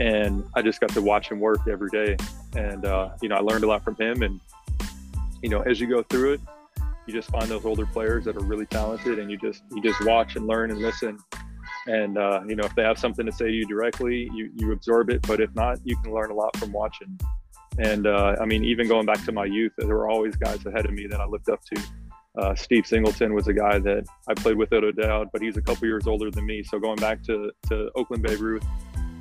and 0.01 0.45
I 0.55 0.63
just 0.63 0.81
got 0.81 0.91
to 0.91 1.03
watch 1.03 1.31
him 1.31 1.41
work 1.41 1.61
every 1.69 1.91
day. 1.91 2.17
And 2.57 2.85
uh, 2.85 3.11
you 3.21 3.29
know, 3.29 3.37
I 3.37 3.41
learned 3.41 3.65
a 3.65 3.67
lot 3.67 3.83
from 3.83 3.97
him. 3.97 4.23
And 4.23 4.41
you 5.43 5.49
know, 5.49 5.61
as 5.63 5.81
you 5.81 5.89
go 5.89 6.03
through 6.03 6.35
it, 6.35 6.41
you 7.07 7.13
just 7.13 7.31
find 7.31 7.47
those 7.47 7.65
older 7.65 7.87
players 7.87 8.25
that 8.27 8.37
are 8.37 8.45
really 8.45 8.67
talented, 8.67 9.19
and 9.19 9.31
you 9.31 9.37
just 9.37 9.63
you 9.73 9.83
just 9.83 10.05
watch 10.05 10.37
and 10.37 10.47
learn 10.47 10.71
and 10.71 10.81
listen. 10.81 11.19
And 11.87 12.19
uh, 12.19 12.43
you 12.47 12.55
know, 12.55 12.65
if 12.65 12.75
they 12.75 12.83
have 12.83 12.99
something 12.99 13.27
to 13.27 13.33
say 13.33 13.47
to 13.47 13.53
you 13.53 13.67
directly, 13.67 14.31
you 14.33 14.51
you 14.55 14.73
absorb 14.73 15.11
it. 15.11 15.23
But 15.27 15.41
if 15.41 15.53
not, 15.55 15.79
you 15.85 15.97
can 16.03 16.13
learn 16.13 16.31
a 16.31 16.35
lot 16.35 16.57
from 16.57 16.73
watching. 16.73 17.19
And 17.79 18.07
uh, 18.07 18.37
I 18.41 18.45
mean, 18.45 18.65
even 18.65 18.89
going 18.89 19.07
back 19.07 19.25
to 19.25 19.33
my 19.33 19.45
youth, 19.45 19.73
there 19.79 19.89
were 19.89 20.11
always 20.11 20.37
guys 20.37 20.65
ahead 20.67 20.85
of 20.85 20.93
me 20.93 21.07
that 21.07 21.21
I 21.21 21.27
looked 21.27 21.49
up 21.49 21.61
to. 21.75 21.83
Uh, 22.37 22.55
Steve 22.55 22.87
Singleton 22.87 23.35
was 23.35 23.49
a 23.49 23.53
guy 23.53 23.79
that 23.79 24.05
I 24.29 24.35
played 24.35 24.57
with 24.57 24.73
at 24.73 24.85
O'Dowd, 24.85 25.29
but 25.33 25.43
he's 25.43 25.57
a 25.57 25.63
couple 25.63 25.87
years 25.87 26.07
older 26.07 26.31
than 26.31 26.47
me. 26.47 26.63
So 26.63 26.79
going 26.79 26.97
back 26.97 27.23
to, 27.25 27.51
to 27.69 27.91
Oakland 27.97 28.23
Babe 28.23 28.41
Ruth, 28.41 28.65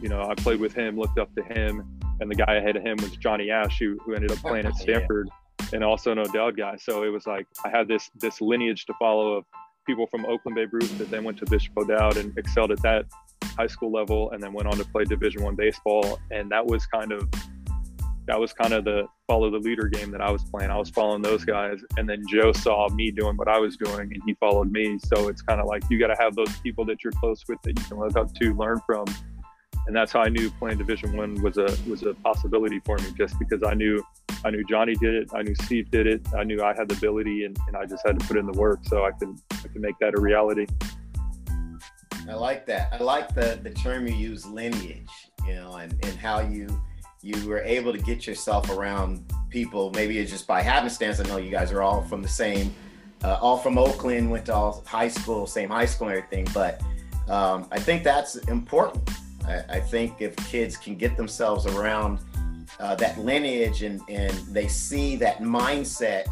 you 0.01 0.09
know, 0.09 0.21
I 0.21 0.35
played 0.35 0.59
with 0.59 0.73
him, 0.73 0.97
looked 0.97 1.17
up 1.17 1.33
to 1.35 1.43
him, 1.43 1.99
and 2.19 2.29
the 2.29 2.35
guy 2.35 2.55
ahead 2.55 2.75
of 2.75 2.83
him 2.83 2.97
was 2.97 3.11
Johnny 3.11 3.49
Ash, 3.49 3.79
who, 3.79 3.97
who 4.05 4.13
ended 4.13 4.31
up 4.31 4.37
playing 4.39 4.65
at 4.65 4.75
Stanford 4.77 5.29
yeah. 5.61 5.67
and 5.73 5.83
also 5.83 6.11
an 6.11 6.19
O'Dowd 6.19 6.57
guy. 6.57 6.75
So 6.77 7.03
it 7.03 7.09
was 7.09 7.25
like 7.25 7.47
I 7.65 7.69
had 7.69 7.87
this 7.87 8.09
this 8.19 8.41
lineage 8.41 8.85
to 8.85 8.93
follow 8.99 9.33
of 9.33 9.45
people 9.85 10.05
from 10.07 10.25
Oakland 10.25 10.55
Babe 10.55 10.73
Ruth 10.73 10.97
that 10.97 11.09
then 11.09 11.23
went 11.23 11.37
to 11.39 11.45
Bishop 11.45 11.75
O'Dowd 11.77 12.17
and 12.17 12.37
excelled 12.37 12.71
at 12.71 12.81
that 12.81 13.05
high 13.57 13.67
school 13.67 13.91
level, 13.91 14.31
and 14.31 14.43
then 14.43 14.53
went 14.53 14.67
on 14.67 14.77
to 14.77 14.85
play 14.85 15.03
Division 15.05 15.43
One 15.43 15.55
baseball. 15.55 16.19
And 16.29 16.51
that 16.51 16.65
was 16.65 16.85
kind 16.85 17.11
of 17.11 17.27
that 18.27 18.39
was 18.39 18.53
kind 18.53 18.73
of 18.73 18.83
the 18.83 19.07
follow 19.25 19.49
the 19.49 19.57
leader 19.57 19.87
game 19.87 20.11
that 20.11 20.21
I 20.21 20.29
was 20.29 20.43
playing. 20.43 20.69
I 20.69 20.77
was 20.77 20.89
following 20.89 21.21
those 21.21 21.45
guys, 21.45 21.79
and 21.97 22.07
then 22.07 22.23
Joe 22.29 22.51
saw 22.51 22.89
me 22.89 23.09
doing 23.09 23.37
what 23.37 23.47
I 23.47 23.57
was 23.57 23.77
doing, 23.77 24.11
and 24.13 24.21
he 24.25 24.33
followed 24.35 24.71
me. 24.71 24.99
So 24.99 25.29
it's 25.29 25.41
kind 25.41 25.61
of 25.61 25.67
like 25.67 25.83
you 25.89 25.97
got 25.97 26.07
to 26.07 26.17
have 26.19 26.35
those 26.35 26.55
people 26.59 26.85
that 26.85 27.03
you're 27.03 27.13
close 27.13 27.43
with 27.47 27.61
that 27.63 27.79
you 27.79 27.85
can 27.85 27.97
look 27.97 28.17
up 28.17 28.33
to, 28.35 28.53
learn 28.53 28.81
from, 28.85 29.05
and 29.87 29.95
that's 29.95 30.11
how 30.11 30.19
I 30.19 30.29
knew 30.29 30.51
playing 30.51 30.77
Division 30.77 31.15
One 31.15 31.41
was 31.41 31.57
a 31.57 31.75
was 31.87 32.03
a 32.03 32.13
possibility 32.15 32.81
for 32.85 32.97
me, 32.97 33.11
just 33.17 33.39
because 33.39 33.63
I 33.65 33.73
knew 33.73 34.03
I 34.43 34.49
knew 34.49 34.63
Johnny 34.69 34.93
did 34.95 35.15
it, 35.15 35.29
I 35.33 35.41
knew 35.41 35.55
Steve 35.55 35.89
did 35.89 36.05
it, 36.05 36.21
I 36.37 36.43
knew 36.43 36.61
I 36.61 36.75
had 36.75 36.89
the 36.89 36.95
ability, 36.95 37.45
and, 37.45 37.57
and 37.67 37.77
I 37.77 37.85
just 37.85 38.05
had 38.05 38.19
to 38.19 38.25
put 38.27 38.37
in 38.37 38.45
the 38.45 38.59
work 38.59 38.79
so 38.83 39.05
I 39.05 39.11
could 39.11 39.35
I 39.53 39.67
could 39.69 39.81
make 39.81 39.97
that 39.99 40.17
a 40.17 40.21
reality. 40.21 40.67
I 42.29 42.33
like 42.33 42.65
that. 42.65 42.89
I 42.91 42.97
like 42.97 43.33
the 43.33 43.57
the 43.63 43.69
term 43.69 44.05
you 44.05 44.13
use, 44.13 44.45
lineage. 44.45 45.09
You 45.47 45.55
know, 45.55 45.75
and 45.75 45.93
and 46.03 46.13
how 46.17 46.41
you 46.41 46.67
you 47.27 47.49
were 47.49 47.59
able 47.59 47.91
to 47.91 47.97
get 47.97 48.25
yourself 48.25 48.69
around 48.69 49.21
people. 49.49 49.91
Maybe 49.91 50.17
it's 50.17 50.31
just 50.31 50.47
by 50.47 50.61
happenstance. 50.61 51.19
I 51.19 51.23
know 51.23 51.35
you 51.35 51.51
guys 51.51 51.73
are 51.73 51.81
all 51.81 52.01
from 52.03 52.21
the 52.21 52.27
same, 52.29 52.73
uh, 53.21 53.37
all 53.41 53.57
from 53.57 53.77
Oakland, 53.77 54.31
went 54.31 54.45
to 54.45 54.53
all 54.53 54.81
high 54.87 55.09
school, 55.09 55.45
same 55.45 55.69
high 55.69 55.85
school 55.85 56.07
and 56.07 56.17
everything. 56.17 56.47
But 56.53 56.81
um, 57.27 57.67
I 57.69 57.79
think 57.79 58.03
that's 58.05 58.37
important. 58.47 59.09
I, 59.45 59.63
I, 59.69 59.79
think 59.81 60.21
if 60.21 60.35
kids 60.49 60.77
can 60.77 60.95
get 60.95 61.17
themselves 61.17 61.65
around 61.65 62.19
uh, 62.79 62.95
that 62.95 63.19
lineage 63.19 63.83
and, 63.83 64.01
and 64.07 64.33
they 64.53 64.69
see 64.69 65.17
that 65.17 65.39
mindset 65.39 66.27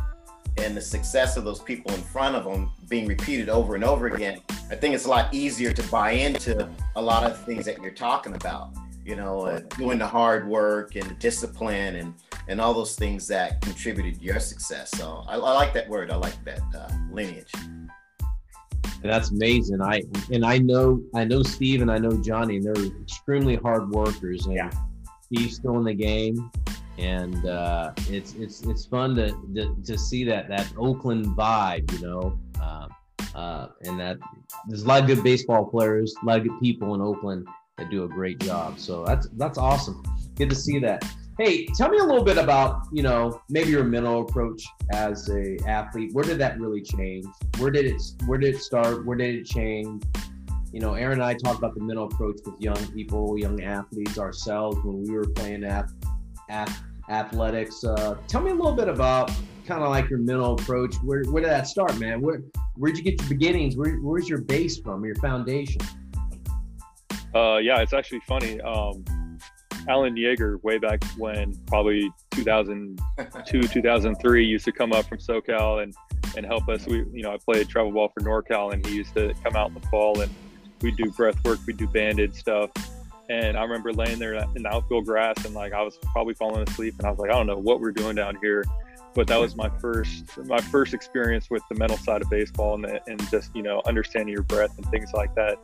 and 0.58 0.78
the 0.78 0.82
success 0.82 1.36
of 1.36 1.44
those 1.44 1.60
people 1.60 1.94
in 1.94 2.02
front 2.02 2.38
of 2.38 2.46
them 2.46 2.72
being 2.88 3.06
repeated 3.06 3.50
over 3.50 3.76
and 3.76 3.84
over 3.84 4.08
again, 4.08 4.40
I 4.72 4.76
think 4.76 4.96
it's 4.96 5.06
a 5.06 5.10
lot 5.10 5.34
easier 5.34 5.74
to 5.74 5.84
buy 5.90 6.12
into 6.12 6.70
a 6.96 7.02
lot 7.02 7.30
of 7.30 7.38
things 7.44 7.66
that 7.66 7.82
you're 7.82 7.92
talking 7.92 8.36
about 8.36 8.70
you 9.06 9.16
know, 9.16 9.42
uh, 9.42 9.60
doing 9.78 10.00
the 10.00 10.08
hard 10.08 10.48
work 10.48 10.96
and 10.96 11.04
the 11.04 11.14
discipline 11.16 11.96
and 11.98 12.14
and 12.48 12.60
all 12.60 12.74
those 12.74 12.96
things 12.96 13.28
that 13.28 13.62
contributed 13.62 14.20
to 14.20 14.26
your 14.26 14.40
success. 14.40 14.92
So 14.92 15.24
I, 15.28 15.36
I 15.36 15.54
like 15.54 15.74
that 15.74 15.88
word. 15.88 16.12
I 16.12 16.16
like 16.16 16.44
that 16.46 16.62
uh, 16.76 16.90
lineage. 17.12 17.52
That's 19.04 19.30
amazing. 19.30 19.82
I 19.82 20.02
and 20.32 20.44
I 20.46 20.58
know 20.58 21.04
I 21.14 21.24
know 21.24 21.44
Steve 21.44 21.82
and 21.82 21.92
I 21.92 22.00
know 22.00 22.12
Johnny, 22.22 22.58
and 22.58 22.66
they're 22.66 22.86
extremely 23.02 23.56
hard 23.56 23.90
workers. 23.90 24.48
And 24.48 24.56
yeah. 24.56 24.72
Steve's 25.22 25.56
still 25.56 25.78
in 25.78 25.84
the 25.84 25.94
game, 25.94 26.52
and 26.98 27.46
uh, 27.46 27.92
it's 28.10 28.34
it's 28.34 28.64
it's 28.64 28.86
fun 28.86 29.16
to, 29.16 29.30
to, 29.56 29.76
to 29.84 29.98
see 29.98 30.24
that 30.26 30.48
that 30.50 30.72
Oakland 30.78 31.26
vibe, 31.38 31.92
you 31.94 32.08
know. 32.08 32.40
Uh, 32.60 32.88
uh, 33.36 33.68
and 33.82 34.00
that 34.00 34.18
there's 34.68 34.84
a 34.84 34.88
lot 34.88 35.02
of 35.02 35.08
good 35.08 35.22
baseball 35.22 35.66
players, 35.66 36.16
a 36.24 36.26
lot 36.26 36.38
of 36.38 36.48
good 36.48 36.58
people 36.62 36.96
in 36.96 37.02
Oakland, 37.02 37.46
that 37.78 37.90
do 37.90 38.04
a 38.04 38.08
great 38.08 38.40
job. 38.40 38.80
So 38.80 39.04
that's 39.06 39.28
that's 39.34 39.58
awesome. 39.58 40.04
Good 40.36 40.50
to 40.50 40.56
see 40.56 40.80
that. 40.80 41.04
Hey, 41.38 41.66
tell 41.66 41.90
me 41.90 41.98
a 41.98 42.04
little 42.04 42.24
bit 42.24 42.38
about 42.38 42.88
you 42.94 43.04
know 43.04 43.42
maybe 43.50 43.72
your 43.72 43.84
mental 43.84 44.22
approach 44.22 44.64
as 44.94 45.30
a 45.30 45.58
athlete. 45.68 46.14
Where 46.14 46.24
did 46.24 46.38
that 46.40 46.60
really 46.60 46.82
change? 46.82 47.26
Where 47.58 47.72
did 47.72 47.86
it 47.86 48.02
Where 48.26 48.38
did 48.38 48.56
it 48.56 48.62
start? 48.62 49.06
Where 49.06 49.18
did 49.18 49.36
it 49.36 49.46
change? 49.46 50.04
You 50.72 50.82
know, 50.82 50.94
Aaron 50.94 51.22
and 51.22 51.24
I 51.24 51.34
talked 51.34 51.60
about 51.60 51.74
the 51.74 51.82
mental 51.82 52.06
approach 52.06 52.40
with 52.46 52.60
young 52.60 52.92
people, 52.92 53.38
young 53.38 53.62
athletes 53.64 54.18
ourselves 54.18 54.78
when 54.84 55.04
we 55.04 55.12
were 55.12 55.26
playing 55.26 55.64
at, 55.64 55.90
at 56.50 56.70
athletics. 57.08 57.82
Uh, 57.82 58.18
tell 58.28 58.42
me 58.42 58.52
a 58.52 58.54
little 58.54 58.74
bit 58.74 58.90
about 58.90 59.32
kind 59.66 59.84
of 59.84 59.90
like 59.90 60.10
your 60.10 60.20
mental 60.20 60.54
approach. 60.54 60.96
Where 60.98 61.24
where 61.26 61.42
did 61.42 61.52
that 61.52 61.68
start, 61.68 61.98
man? 61.98 62.22
Where 62.22 62.42
where'd 62.76 62.98
you 62.98 63.04
get 63.04 63.20
your 63.22 63.30
beginnings? 63.30 63.78
Where, 63.78 63.96
where's 63.98 64.28
your 64.28 64.42
base 64.42 64.78
from? 64.80 65.04
Your 65.06 65.16
foundation? 65.16 65.82
Uh, 67.36 67.58
yeah, 67.58 67.82
it's 67.82 67.94
actually 67.94 68.22
funny. 68.22 68.62
Um, 68.62 69.04
Alan 69.90 70.16
Jaeger, 70.16 70.58
way 70.64 70.78
back 70.78 71.04
when, 71.18 71.54
probably 71.68 72.10
2002, 72.32 73.62
2003, 73.68 74.46
used 74.46 74.66
to 74.66 74.72
come 74.72 74.94
up 74.94 75.06
from 75.06 75.18
SoCal 75.18 75.84
and 75.84 75.94
and 76.38 76.46
help 76.46 76.68
us. 76.70 76.86
We, 76.86 77.06
you 77.14 77.24
know, 77.24 77.32
I 77.32 77.38
played 77.38 77.70
travel 77.70 77.92
ball 77.92 78.10
for 78.10 78.22
NorCal, 78.22 78.74
and 78.74 78.86
he 78.86 78.96
used 78.96 79.14
to 79.16 79.34
come 79.44 79.56
out 79.56 79.70
in 79.70 79.74
the 79.74 79.88
fall 79.88 80.20
and 80.22 80.34
we'd 80.82 80.98
do 80.98 81.10
breath 81.12 81.42
work, 81.46 81.60
we'd 81.68 81.78
do 81.78 81.88
banded 81.88 82.36
stuff. 82.36 82.72
And 83.30 83.58
I 83.58 83.64
remember 83.64 83.92
laying 83.92 84.20
there 84.20 84.34
in 84.34 84.64
the 84.64 84.70
outfield 84.70 85.06
grass, 85.06 85.44
and 85.46 85.54
like 85.54 85.74
I 85.74 85.82
was 85.82 85.98
probably 86.14 86.36
falling 86.36 86.68
asleep, 86.68 86.96
and 87.00 87.08
I 87.08 87.10
was 87.10 87.20
like, 87.20 87.32
I 87.32 87.34
don't 87.34 87.48
know 87.48 87.58
what 87.58 87.80
we're 87.80 87.92
doing 87.92 88.16
down 88.16 88.38
here 88.42 88.64
but 89.14 89.28
that 89.28 89.40
was 89.40 89.56
my 89.56 89.70
first 89.80 90.38
my 90.46 90.60
first 90.60 90.94
experience 90.94 91.50
with 91.50 91.64
the 91.70 91.76
mental 91.76 91.98
side 91.98 92.22
of 92.22 92.30
baseball 92.30 92.76
and, 92.76 93.00
and 93.08 93.30
just 93.32 93.56
you 93.56 93.64
know 93.64 93.82
understanding 93.86 94.34
your 94.34 94.44
breath 94.44 94.78
and 94.78 94.86
things 94.88 95.14
like 95.14 95.34
that 95.36 95.58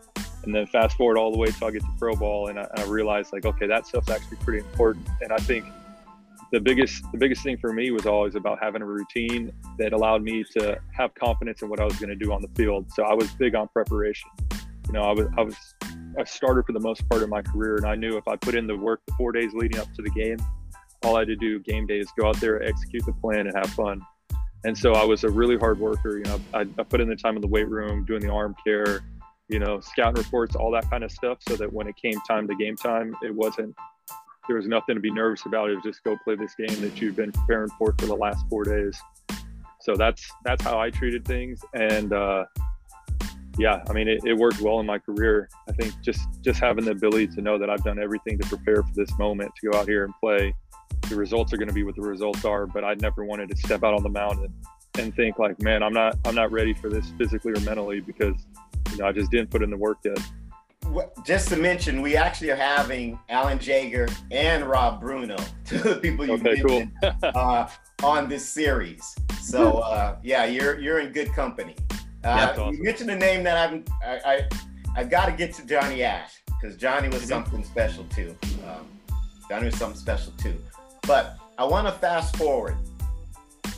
and 0.43 0.54
then 0.54 0.65
fast 0.67 0.97
forward 0.97 1.17
all 1.17 1.32
the 1.32 1.38
way 1.38 1.47
till 1.51 1.67
I 1.67 1.71
get 1.71 1.82
to 1.82 1.91
pro 1.99 2.15
ball 2.15 2.47
and 2.47 2.60
I, 2.60 2.67
I 2.75 2.84
realized 2.84 3.34
like 3.34 3.45
okay 3.45 3.67
that 3.67 3.88
stuff's 3.88 4.10
actually 4.10 4.38
pretty 4.38 4.60
important 4.60 5.08
and 5.21 5.32
I 5.32 5.38
think 5.38 5.65
the 6.51 6.60
biggest 6.60 7.04
the 7.12 7.17
biggest 7.17 7.43
thing 7.43 7.58
for 7.58 7.73
me 7.73 7.91
was 7.91 8.06
always 8.06 8.36
about 8.36 8.60
having 8.62 8.82
a 8.82 8.86
routine 8.86 9.51
that 9.77 9.93
allowed 9.93 10.23
me 10.23 10.43
to 10.58 10.80
have 10.91 11.13
confidence 11.15 11.62
in 11.62 11.69
what 11.69 11.80
I 11.80 11.86
was 11.86 11.97
going 11.97 12.10
to 12.10 12.15
do 12.15 12.32
on 12.34 12.41
the 12.41 12.49
field 12.56 12.91
so 12.93 13.04
I 13.04 13.13
was 13.13 13.30
big 13.32 13.56
on 13.56 13.67
preparation 13.69 14.30
you 14.88 14.93
know 14.93 15.04
I 15.04 15.12
was 15.12 15.27
I 15.38 15.41
was 15.41 15.56
a 16.17 16.25
starter 16.25 16.63
for 16.63 16.73
the 16.73 16.80
most 16.80 17.08
part 17.10 17.23
of 17.23 17.30
my 17.30 17.41
career 17.41 17.77
and 17.77 17.86
I 17.86 17.95
knew 17.95 18.17
if 18.17 18.27
I 18.27 18.36
put 18.36 18.56
in 18.56 18.67
the 18.67 18.75
work 18.75 19.01
the 19.08 19.13
four 19.13 19.32
days 19.32 19.54
leading 19.54 19.80
up 19.80 19.93
to 19.93 20.01
the 20.01 20.10
game 20.10 20.38
all 21.04 21.15
I 21.15 21.19
had 21.19 21.30
to 21.30 21.36
do 21.36 21.60
game 21.60 21.88
day 21.88 21.99
is 21.99 22.12
go 22.17 22.27
out 22.27 22.39
there, 22.39 22.62
execute 22.62 23.06
the 23.06 23.13
plan, 23.13 23.47
and 23.47 23.56
have 23.56 23.69
fun. 23.71 24.01
And 24.63 24.77
so 24.77 24.93
I 24.93 25.04
was 25.04 25.23
a 25.23 25.30
really 25.30 25.58
hard 25.58 25.80
worker. 25.80 26.17
You 26.17 26.23
know, 26.25 26.39
I, 26.54 26.62
I 26.77 26.84
put 26.84 27.01
in 27.01 27.10
the 27.10 27.15
time 27.15 27.36
in 27.36 27.41
the 27.41 27.47
weight 27.47 27.67
room, 27.67 28.06
doing 28.06 28.21
the 28.21 28.32
arm 28.32 28.56
care, 28.63 29.01
you 29.52 29.60
know, 29.60 29.82
scouting 29.82 30.24
reports, 30.24 30.56
all 30.56 30.72
that 30.72 30.90
kind 30.90 31.04
of 31.04 31.12
stuff, 31.12 31.40
so 31.48 31.56
that 31.58 31.72
when 31.72 31.88
it 31.88 31.96
came 31.98 32.20
time 32.28 32.48
to 32.48 32.56
game 32.56 32.76
time, 32.76 33.16
it 33.22 33.36
wasn't 33.36 33.76
there 34.48 34.56
was 34.56 34.68
nothing 34.68 34.96
to 34.96 35.02
be 35.02 35.12
nervous 35.12 35.46
about. 35.46 35.70
It 35.70 35.76
was 35.76 35.84
just 35.84 36.04
go 36.04 36.18
play 36.24 36.36
this 36.36 36.56
game 36.56 36.82
that 36.82 37.00
you've 37.00 37.16
been 37.16 37.32
preparing 37.32 37.70
for 37.78 37.94
for 37.98 38.06
the 38.06 38.16
last 38.16 38.44
four 38.50 38.64
days. 38.64 39.00
So 39.82 39.96
that's 39.96 40.30
that's 40.46 40.64
how 40.64 40.80
I 40.80 40.90
treated 40.90 41.26
things, 41.26 41.64
and 41.74 42.14
uh, 42.14 42.46
yeah, 43.58 43.84
I 43.90 43.94
mean, 43.94 44.08
it, 44.08 44.24
it 44.26 44.34
worked 44.34 44.62
well 44.62 44.80
in 44.80 44.86
my 44.86 45.00
career. 45.00 45.50
I 45.68 45.74
think 45.74 46.00
just 46.02 46.22
just 46.42 46.60
having 46.60 46.86
the 46.86 46.92
ability 46.92 47.28
to 47.28 47.42
know 47.42 47.58
that 47.58 47.70
I've 47.70 47.84
done 47.84 48.00
everything 48.00 48.40
to 48.40 48.48
prepare 48.48 48.82
for 48.84 48.94
this 48.96 49.18
moment 49.20 49.52
to 49.60 49.70
go 49.70 49.78
out 49.78 49.88
here 49.88 50.06
and 50.06 50.14
play 50.20 50.56
the 51.10 51.16
results 51.16 51.52
are 51.52 51.58
going 51.58 51.68
to 51.68 51.74
be 51.74 51.84
what 51.84 51.96
the 51.96 52.02
results 52.02 52.46
are. 52.46 52.66
But 52.66 52.84
I 52.84 52.94
never 52.96 53.26
wanted 53.26 53.50
to 53.50 53.58
step 53.58 53.84
out 53.84 53.94
on 53.94 54.04
the 54.04 54.10
mound 54.10 54.40
and, 54.40 54.54
and 54.98 55.16
think 55.16 55.40
like, 55.40 55.62
man, 55.62 55.84
I'm 55.84 55.94
not 55.94 56.18
I'm 56.26 56.36
not 56.36 56.52
ready 56.52 56.74
for 56.74 56.90
this 56.90 57.10
physically 57.18 57.52
or 57.52 57.60
mentally 57.62 58.00
because 58.00 58.36
I 59.04 59.12
just 59.12 59.32
didn't 59.32 59.50
put 59.50 59.64
in 59.64 59.70
the 59.70 59.78
work 59.78 60.00
yet. 60.04 60.20
Just 61.26 61.50
to 61.50 61.56
mention, 61.56 62.02
we 62.02 62.18
actually 62.18 62.50
are 62.50 62.56
having 62.56 63.18
Alan 63.30 63.60
Jaeger 63.60 64.10
and 64.30 64.66
Rob 64.66 65.00
Bruno, 65.00 65.38
two 65.66 65.78
of 65.78 65.84
the 65.84 65.96
people 65.96 66.26
you 66.26 66.34
okay, 66.34 66.44
mentioned, 66.44 66.92
cool. 67.02 67.12
uh, 67.24 67.70
on 68.04 68.28
this 68.28 68.48
series. 68.48 69.16
So 69.40 69.80
uh, 69.80 70.18
yeah, 70.24 70.46
you're 70.46 70.80
you're 70.80 71.00
in 71.00 71.12
good 71.12 71.32
company. 71.34 71.76
Uh, 72.24 72.50
awesome. 72.52 72.76
You 72.76 72.84
mentioned 72.84 73.10
a 73.12 73.16
name 73.16 73.44
that 73.44 73.70
I'm 73.70 73.86
I, 74.04 74.20
I 74.26 74.50
I've 74.96 75.10
got 75.10 75.28
to 75.28 75.32
get 75.32 75.54
to 75.56 75.66
Johnny 75.66 76.04
Ash 76.04 76.42
because 76.48 76.76
Johnny 76.76 77.08
was 77.08 77.20
mm-hmm. 77.20 77.30
something 77.30 77.64
special 77.64 78.04
too. 78.06 78.36
Um, 78.68 78.88
Johnny 79.50 79.66
was 79.66 79.78
something 79.78 80.00
special 80.00 80.34
too. 80.34 80.56
But 81.08 81.38
I 81.58 81.66
want 81.66 81.88
to 81.88 81.94
fast 81.94 82.36
forward. 82.38 82.76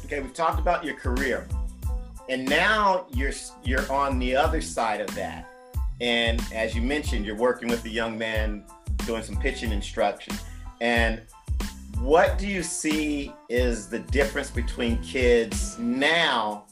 Okay, 0.06 0.20
we've 0.20 0.34
talked 0.34 0.60
about 0.60 0.84
your 0.84 0.96
career, 0.96 1.48
and 2.30 2.48
now 2.48 3.06
you're 3.14 3.34
you're 3.64 3.92
on 3.92 4.20
the 4.20 4.36
other 4.36 4.62
side 4.62 5.02
of 5.02 5.14
that. 5.16 5.50
And 6.02 6.42
as 6.54 6.76
you 6.76 6.82
mentioned, 6.82 7.26
you're 7.26 7.36
working 7.36 7.70
with 7.70 7.86
a 7.86 7.90
young 7.90 8.18
man 8.18 8.64
doing 9.06 9.24
some 9.24 9.38
pitching 9.38 9.72
instruction. 9.72 10.36
And 10.82 11.22
what 12.00 12.38
do 12.38 12.48
you 12.48 12.64
see 12.64 13.32
is 13.50 13.88
the 13.88 14.00
difference 14.00 14.50
between 14.50 15.02
kids 15.02 15.78
now 15.80 16.66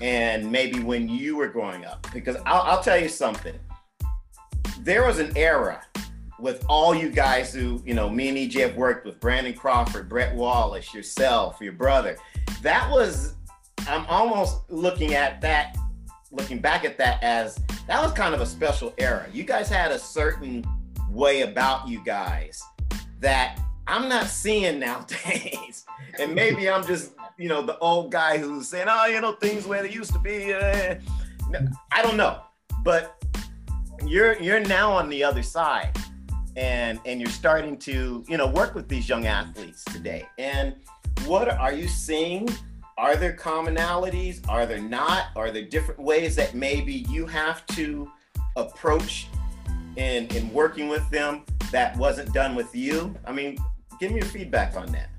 and 0.00 0.50
maybe 0.50 0.80
when 0.80 1.08
you 1.08 1.36
were 1.36 1.48
growing 1.48 1.84
up? 1.84 2.06
Because 2.12 2.36
I'll, 2.46 2.62
I'll 2.62 2.82
tell 2.82 2.98
you 2.98 3.08
something. 3.08 3.54
There 4.80 5.06
was 5.06 5.18
an 5.18 5.36
era 5.36 5.82
with 6.38 6.64
all 6.68 6.94
you 6.94 7.10
guys 7.10 7.52
who, 7.52 7.82
you 7.84 7.94
know, 7.94 8.08
me 8.08 8.28
and 8.28 8.38
EJ 8.38 8.60
have 8.60 8.76
worked 8.76 9.06
with 9.06 9.20
Brandon 9.20 9.54
Crawford, 9.54 10.08
Brett 10.08 10.34
Wallace, 10.34 10.92
yourself, 10.94 11.58
your 11.60 11.72
brother. 11.72 12.16
That 12.62 12.90
was, 12.90 13.34
I'm 13.88 14.06
almost 14.06 14.70
looking 14.70 15.14
at 15.14 15.40
that, 15.42 15.76
looking 16.30 16.58
back 16.58 16.84
at 16.84 16.96
that 16.98 17.22
as 17.22 17.58
that 17.86 18.02
was 18.02 18.12
kind 18.12 18.34
of 18.34 18.40
a 18.40 18.46
special 18.46 18.94
era. 18.98 19.26
You 19.32 19.44
guys 19.44 19.68
had 19.68 19.92
a 19.92 19.98
certain 19.98 20.64
way 21.10 21.42
about 21.42 21.86
you 21.86 22.02
guys 22.04 22.62
that 23.20 23.60
I'm 23.86 24.08
not 24.08 24.26
seeing 24.26 24.78
nowadays. 24.80 25.84
and 26.18 26.34
maybe 26.34 26.68
I'm 26.68 26.86
just, 26.86 27.12
you 27.36 27.48
know, 27.48 27.62
the 27.62 27.78
old 27.78 28.10
guy 28.10 28.38
who's 28.38 28.68
saying, 28.68 28.86
oh, 28.88 29.06
you 29.06 29.20
know, 29.20 29.32
things 29.32 29.66
where 29.66 29.82
they 29.82 29.90
used 29.90 30.12
to 30.12 30.18
be. 30.18 30.54
Uh, 30.54 30.96
I 31.92 32.02
don't 32.02 32.16
know. 32.16 32.40
But 32.82 33.22
you're 34.06 34.40
you're 34.40 34.60
now 34.60 34.92
on 34.92 35.08
the 35.08 35.22
other 35.24 35.42
side 35.42 35.96
and 36.56 37.00
and 37.06 37.20
you're 37.20 37.30
starting 37.30 37.76
to 37.76 38.24
you 38.28 38.36
know 38.36 38.46
work 38.46 38.74
with 38.74 38.88
these 38.88 39.08
young 39.08 39.26
athletes 39.26 39.82
today 39.84 40.26
and 40.38 40.74
what 41.26 41.48
are 41.48 41.72
you 41.72 41.88
seeing 41.88 42.48
are 42.96 43.16
there 43.16 43.32
commonalities? 43.32 44.40
Are 44.48 44.66
there 44.66 44.80
not? 44.80 45.26
Are 45.36 45.50
there 45.50 45.64
different 45.64 46.00
ways 46.00 46.36
that 46.36 46.54
maybe 46.54 47.04
you 47.08 47.26
have 47.26 47.66
to 47.68 48.10
approach 48.56 49.26
in 49.96 50.26
in 50.28 50.52
working 50.52 50.88
with 50.88 51.08
them 51.10 51.44
that 51.72 51.96
wasn't 51.96 52.32
done 52.32 52.54
with 52.54 52.74
you? 52.74 53.14
I 53.24 53.32
mean 53.32 53.58
give 54.00 54.10
me 54.10 54.18
your 54.18 54.26
feedback 54.26 54.76
on 54.76 54.92
that. 54.92 55.10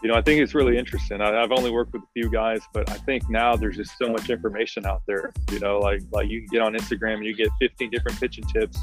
You 0.00 0.08
know 0.08 0.14
i 0.14 0.22
think 0.22 0.40
it's 0.40 0.54
really 0.54 0.78
interesting. 0.78 1.20
I, 1.20 1.32
have 1.32 1.50
only 1.50 1.72
worked 1.72 1.92
with 1.92 2.02
a 2.02 2.12
few 2.14 2.30
guys 2.30 2.60
but 2.72 2.88
i 2.88 2.94
think 2.94 3.28
now 3.28 3.56
there's 3.56 3.76
just 3.76 3.98
so 3.98 4.08
much 4.08 4.30
information 4.30 4.86
out 4.86 5.02
there. 5.06 5.32
You 5.50 5.58
know 5.58 5.78
like 5.78 6.02
like 6.12 6.28
you 6.28 6.46
get 6.46 6.62
on 6.62 6.74
instagram 6.74 7.14
and 7.14 7.24
you 7.24 7.34
get 7.34 7.48
15 7.60 7.90
different 7.90 8.20
pitching 8.20 8.44
tips 8.44 8.78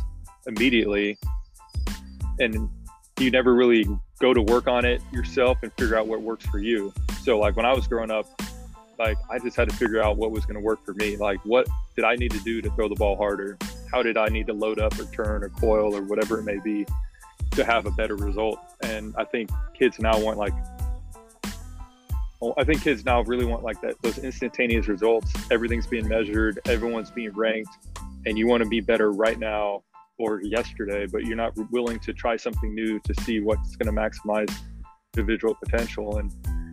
immediately 0.46 1.18
and 2.40 2.70
you 3.18 3.32
never 3.32 3.56
really 3.56 3.88
go 4.20 4.34
to 4.34 4.42
work 4.42 4.68
on 4.68 4.86
it 4.86 5.02
yourself 5.12 5.58
and 5.62 5.72
figure 5.74 5.98
out 5.98 6.08
what 6.08 6.22
works 6.22 6.46
for 6.46 6.60
you. 6.60 6.94
So 7.22 7.40
like 7.40 7.56
when 7.56 7.66
i 7.66 7.74
was 7.74 7.88
growing 7.88 8.12
up 8.12 8.26
like 8.98 9.18
i 9.30 9.38
just 9.40 9.58
had 9.58 9.70
to 9.70 9.76
figure 9.76 10.02
out 10.02 10.16
what 10.16 10.32
was 10.32 10.46
going 10.46 10.56
to 10.56 10.62
work 10.62 10.84
for 10.86 10.94
me. 10.94 11.18
Like 11.18 11.40
what 11.44 11.68
did 11.96 12.06
i 12.06 12.16
need 12.16 12.32
to 12.32 12.40
do 12.40 12.62
to 12.62 12.70
throw 12.72 12.88
the 12.88 12.96
ball 12.96 13.16
harder? 13.16 13.58
How 13.92 14.02
did 14.02 14.18
i 14.18 14.28
need 14.28 14.48
to 14.48 14.54
load 14.54 14.80
up 14.80 14.98
or 15.00 15.06
turn 15.06 15.44
or 15.44 15.50
coil 15.50 15.96
or 15.96 16.04
whatever 16.04 16.40
it 16.40 16.44
may 16.44 16.60
be 16.60 16.86
to 17.52 17.66
have 17.66 17.86
a 17.86 17.92
better 17.92 18.16
result? 18.16 18.60
And 18.82 19.14
i 19.18 19.24
think 19.24 19.50
kids 19.74 20.00
now 20.00 20.18
want 20.20 20.38
like 20.38 20.54
I 22.58 22.64
think 22.64 22.84
kids 22.84 23.06
now 23.06 23.22
really 23.24 23.46
want 23.46 23.64
like 23.64 23.82
that 23.82 24.00
those 24.04 24.20
instantaneous 24.20 24.88
results. 24.88 25.34
Everything's 25.50 25.88
being 25.88 26.08
measured, 26.08 26.60
everyone's 26.66 27.10
being 27.10 27.32
ranked, 27.32 27.72
and 28.26 28.38
you 28.38 28.46
want 28.46 28.62
to 28.62 28.70
be 28.70 28.82
better 28.82 29.12
right 29.12 29.40
now 29.40 29.84
or 30.18 30.42
yesterday, 30.44 31.06
but 31.06 31.26
you're 31.26 31.36
not 31.36 31.54
willing 31.72 32.00
to 32.00 32.14
try 32.14 32.38
something 32.38 32.74
new 32.74 33.00
to 33.00 33.14
see 33.24 33.40
what's 33.40 33.76
going 33.76 33.94
to 33.94 34.02
maximize 34.02 34.54
individual 35.16 35.56
potential. 35.64 36.18
And, 36.18 36.32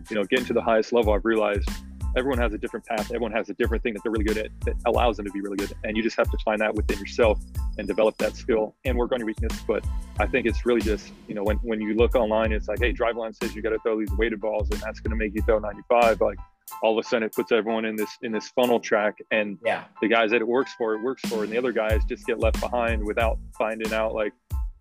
you 0.09 0.15
know, 0.15 0.23
getting 0.23 0.45
to 0.45 0.53
the 0.53 0.61
highest 0.61 0.93
level, 0.93 1.13
I've 1.13 1.25
realized 1.25 1.69
everyone 2.15 2.39
has 2.39 2.53
a 2.53 2.57
different 2.57 2.85
path. 2.85 3.11
Everyone 3.11 3.31
has 3.31 3.49
a 3.49 3.53
different 3.55 3.83
thing 3.83 3.93
that 3.93 4.03
they're 4.03 4.11
really 4.11 4.25
good 4.25 4.37
at 4.37 4.51
that 4.61 4.75
allows 4.85 5.17
them 5.17 5.25
to 5.25 5.31
be 5.31 5.41
really 5.41 5.57
good. 5.57 5.73
And 5.83 5.97
you 5.97 6.03
just 6.03 6.15
have 6.17 6.29
to 6.31 6.37
find 6.45 6.61
that 6.61 6.73
within 6.75 6.99
yourself 6.99 7.39
and 7.77 7.87
develop 7.87 8.17
that 8.17 8.35
skill 8.35 8.75
and 8.85 8.97
work 8.97 9.11
on 9.11 9.19
your 9.19 9.27
weakness. 9.27 9.59
But 9.67 9.85
I 10.19 10.27
think 10.27 10.45
it's 10.45 10.65
really 10.65 10.81
just, 10.81 11.11
you 11.27 11.35
know, 11.35 11.43
when, 11.43 11.57
when 11.57 11.81
you 11.81 11.95
look 11.95 12.15
online, 12.15 12.51
it's 12.51 12.67
like, 12.67 12.79
hey, 12.79 12.93
Driveline 12.93 13.35
says 13.35 13.55
you 13.55 13.61
got 13.61 13.71
to 13.71 13.79
throw 13.79 13.99
these 13.99 14.11
weighted 14.17 14.39
balls 14.39 14.69
and 14.71 14.79
that's 14.79 14.99
going 14.99 15.11
to 15.11 15.17
make 15.17 15.33
you 15.35 15.41
throw 15.41 15.59
95. 15.59 16.21
Like, 16.21 16.37
all 16.81 16.97
of 16.97 17.05
a 17.05 17.07
sudden 17.07 17.23
it 17.23 17.33
puts 17.33 17.51
everyone 17.51 17.85
in 17.85 17.95
this 17.95 18.09
in 18.21 18.31
this 18.31 18.49
funnel 18.49 18.79
track. 18.79 19.17
And 19.31 19.57
yeah. 19.65 19.85
the 20.01 20.07
guys 20.07 20.31
that 20.31 20.41
it 20.41 20.47
works 20.47 20.73
for 20.73 20.93
it 20.95 21.01
works 21.01 21.21
for. 21.27 21.43
And 21.43 21.51
the 21.51 21.57
other 21.57 21.71
guys 21.71 22.01
just 22.05 22.25
get 22.25 22.39
left 22.39 22.59
behind 22.59 23.03
without 23.03 23.39
finding 23.57 23.93
out 23.93 24.13
like 24.13 24.33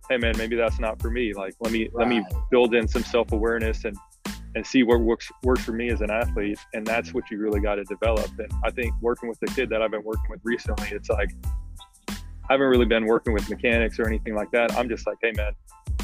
hey 0.09 0.17
man 0.17 0.37
maybe 0.37 0.57
that's 0.57 0.81
not 0.81 1.01
for 1.01 1.11
me. 1.11 1.33
Like 1.33 1.55
let 1.61 1.73
me 1.73 1.85
right. 1.85 1.95
let 1.95 2.09
me 2.09 2.25
build 2.51 2.75
in 2.75 2.89
some 2.89 3.05
self-awareness 3.05 3.85
and 3.85 3.97
and 4.55 4.67
see 4.67 4.83
what 4.83 5.01
works 5.01 5.31
works 5.45 5.65
for 5.65 5.73
me 5.73 5.91
as 5.91 6.01
an 6.01 6.11
athlete. 6.11 6.59
And 6.75 6.87
that's 6.87 7.15
what 7.15 7.31
you 7.31 7.39
really 7.39 7.61
got 7.61 7.77
to 7.77 7.85
develop. 7.85 8.31
And 8.39 8.51
i 8.65 8.71
think 8.71 8.95
working 9.01 9.29
with 9.29 9.41
the 9.41 9.47
kid 9.47 9.69
that 9.71 9.83
i've 9.83 9.91
been 9.91 10.05
working 10.05 10.31
with 10.31 10.41
recently 10.45 10.89
it's 10.91 11.09
like 11.09 11.31
i 12.09 12.15
haven't 12.49 12.67
really 12.67 12.85
been 12.85 13.07
working 13.07 13.33
with 13.33 13.49
mechanics 13.49 13.99
or 13.99 14.07
anything 14.07 14.35
like 14.35 14.51
that. 14.51 14.77
I'm 14.77 14.89
just 14.89 15.07
like 15.07 15.19
hey 15.23 15.33
man 15.37 15.55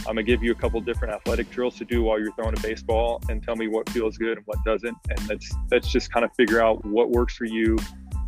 I'm 0.08 0.14
gonna 0.14 0.22
give 0.22 0.42
you 0.42 0.52
a 0.52 0.54
couple 0.54 0.80
different 0.80 1.12
athletic 1.12 1.50
drills 1.50 1.76
to 1.76 1.84
do 1.84 2.02
while 2.02 2.18
you're 2.18 2.32
throwing 2.32 2.56
a 2.56 2.60
baseball, 2.60 3.20
and 3.28 3.42
tell 3.42 3.56
me 3.56 3.68
what 3.68 3.88
feels 3.90 4.16
good 4.16 4.38
and 4.38 4.46
what 4.46 4.58
doesn't. 4.64 4.96
And 5.10 5.18
that's 5.28 5.54
that's 5.68 5.88
just 5.88 6.10
kind 6.10 6.24
of 6.24 6.30
figure 6.34 6.62
out 6.62 6.82
what 6.86 7.10
works 7.10 7.36
for 7.36 7.44
you, 7.44 7.76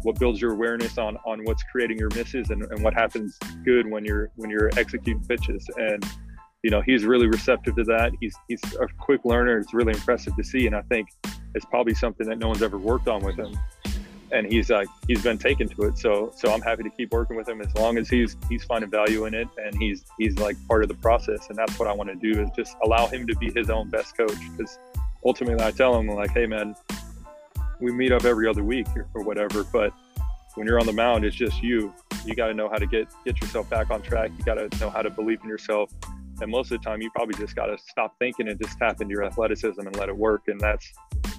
what 0.03 0.19
builds 0.19 0.43
your 0.43 0.53
awareness 0.53 0.99
on 0.99 1.17
on 1.25 1.43
what's 1.45 1.63
creating 1.65 1.99
your 1.99 2.11
misses, 2.15 2.51
and, 2.51 2.63
and 2.63 2.85
what 2.85 2.93
happens 2.93 3.39
good 3.65 3.91
when 3.91 4.05
you're 4.05 4.31
when 4.37 4.51
you're 4.51 4.69
executing 4.79 5.25
pitches. 5.25 5.67
And 5.79 6.05
you 6.63 6.71
know 6.71 6.83
he's 6.83 7.05
really 7.05 7.27
receptive 7.27 7.77
to 7.77 7.85
that. 7.85 8.13
He's 8.21 8.37
he's 8.47 8.61
a 8.75 8.87
quick 8.99 9.25
learner. 9.25 9.59
It's 9.59 9.73
really 9.73 9.95
impressive 9.95 10.37
to 10.37 10.45
see, 10.45 10.67
and 10.67 10.77
I 10.77 10.83
think 10.83 11.09
it's 11.55 11.65
probably 11.65 11.95
something 11.95 12.29
that 12.29 12.39
no 12.39 12.49
one's 12.49 12.63
ever 12.63 12.77
worked 12.77 13.09
on 13.09 13.25
with 13.25 13.37
him 13.37 13.59
and 14.33 14.51
he's 14.51 14.71
like 14.71 14.89
he's 15.07 15.23
been 15.23 15.39
taken 15.39 15.69
to 15.69 15.83
it. 15.85 15.99
So 15.99 16.33
so 16.37 16.53
i'm 16.53 16.61
happy 16.61 16.83
to 16.83 16.91
keep 16.91 17.13
working 17.13 17.37
with 17.37 17.49
him 17.49 17.61
as 17.61 17.75
long 17.75 17.99
as 17.99 18.09
he's 18.09 18.37
he's 18.49 18.65
finding 18.65 18.91
value 18.91 19.25
in 19.27 19.35
it 19.35 19.49
and 19.57 19.77
he's 19.77 20.05
he's 20.19 20.39
like 20.39 20.57
part 20.69 20.83
of 20.83 20.89
the 20.89 20.95
process. 20.97 21.49
And 21.49 21.57
that's 21.57 21.79
what 21.79 21.89
i 21.89 21.93
want 21.93 22.11
to 22.11 22.33
do 22.33 22.41
is 22.41 22.49
just 22.57 22.77
allow 22.85 23.07
him 23.07 23.27
to 23.27 23.37
be 23.37 23.53
his 23.55 23.71
own 23.71 23.89
best 23.91 24.17
coach. 24.17 24.39
Because 24.57 24.79
ultimately 25.25 25.65
i 25.65 25.71
tell 25.71 25.99
him 25.99 26.09
like 26.09 26.31
hey 26.31 26.47
man 26.47 26.75
we 27.81 27.93
meet 27.93 28.13
up 28.13 28.25
every 28.25 28.47
other 28.49 28.65
week 28.65 28.87
or 29.15 29.23
whatever 29.23 29.65
but 29.65 29.93
when 30.55 30.67
you're 30.67 30.81
on 30.81 30.87
the 30.87 30.93
mound 30.93 31.25
it's 31.25 31.37
just 31.37 31.63
you. 31.63 31.95
You 32.27 32.35
got 32.35 32.49
to 32.49 32.55
know 32.55 32.69
how 32.69 32.77
to 32.77 32.87
get 32.87 33.09
get 33.25 33.41
yourself 33.41 33.71
back 33.71 33.91
on 33.91 34.03
track. 34.03 34.31
You 34.37 34.45
got 34.45 34.55
to 34.55 34.79
know 34.79 34.91
how 34.91 35.03
to 35.03 35.11
believe 35.11 35.41
in 35.43 35.49
yourself. 35.49 35.91
And 36.41 36.51
most 36.51 36.71
of 36.73 36.81
the 36.81 36.85
time 36.85 37.03
you 37.03 37.11
probably 37.11 37.35
just 37.35 37.55
got 37.55 37.67
to 37.67 37.79
stop 37.79 38.15
thinking 38.19 38.49
and 38.49 38.61
just 38.61 38.79
tap 38.79 39.01
into 39.01 39.13
your 39.13 39.25
athleticism 39.25 39.81
and 39.81 39.97
let 39.97 40.09
it 40.09 40.17
work. 40.17 40.49
And 40.49 40.61
that's 40.61 40.93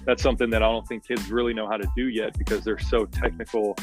that's 0.04 0.22
something 0.22 0.50
that 0.50 0.62
i 0.62 0.66
don't 0.66 0.86
think 0.86 1.06
kids 1.06 1.30
really 1.30 1.54
know 1.54 1.68
how 1.68 1.76
to 1.76 1.86
do 1.96 2.08
yet 2.08 2.36
because 2.38 2.64
they're 2.64 2.78
so 2.78 3.06
technical 3.06 3.76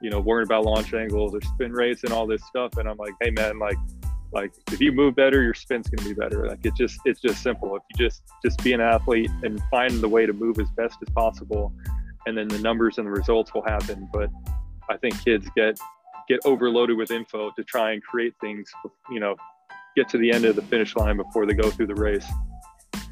you 0.00 0.10
know 0.10 0.20
worrying 0.20 0.46
about 0.46 0.64
launch 0.64 0.94
angles 0.94 1.34
or 1.34 1.40
spin 1.42 1.72
rates 1.72 2.04
and 2.04 2.12
all 2.12 2.26
this 2.26 2.44
stuff. 2.46 2.76
And 2.76 2.88
i'm 2.88 2.96
like 2.96 3.14
hey 3.20 3.30
man 3.30 3.58
like 3.58 3.76
like 4.32 4.52
if 4.72 4.80
you 4.80 4.92
move 4.92 5.16
better 5.16 5.42
your 5.42 5.54
spin's 5.54 5.90
to 5.90 5.96
be 6.04 6.12
better. 6.12 6.46
Like 6.46 6.60
it's 6.64 6.78
just 6.78 7.00
it's 7.04 7.20
just 7.20 7.42
simple. 7.42 7.74
If 7.76 7.82
you 7.90 8.06
just 8.06 8.22
just 8.44 8.62
be 8.62 8.72
an 8.72 8.80
athlete 8.80 9.30
and 9.42 9.60
find 9.70 10.00
the 10.00 10.08
way 10.08 10.24
to 10.24 10.32
move 10.32 10.58
as 10.58 10.70
best 10.76 10.98
as 11.02 11.12
possible 11.14 11.72
and 12.26 12.36
then 12.36 12.48
the 12.48 12.58
numbers 12.58 12.98
and 12.98 13.06
the 13.06 13.10
results 13.10 13.52
will 13.54 13.64
happen. 13.64 14.08
But 14.12 14.30
i 14.88 14.96
think 14.96 15.22
kids 15.24 15.48
get 15.56 15.78
get 16.28 16.40
overloaded 16.44 16.96
with 16.96 17.10
info 17.10 17.50
to 17.56 17.64
try 17.64 17.92
and 17.92 18.02
create 18.02 18.34
things 18.40 18.70
you 19.10 19.20
know 19.20 19.36
get 19.96 20.08
to 20.08 20.18
the 20.18 20.30
end 20.30 20.44
of 20.44 20.54
the 20.54 20.62
finish 20.62 20.94
line 20.94 21.16
before 21.16 21.44
they 21.46 21.54
go 21.54 21.68
through 21.70 21.88
the 21.88 21.94
race. 21.94 22.26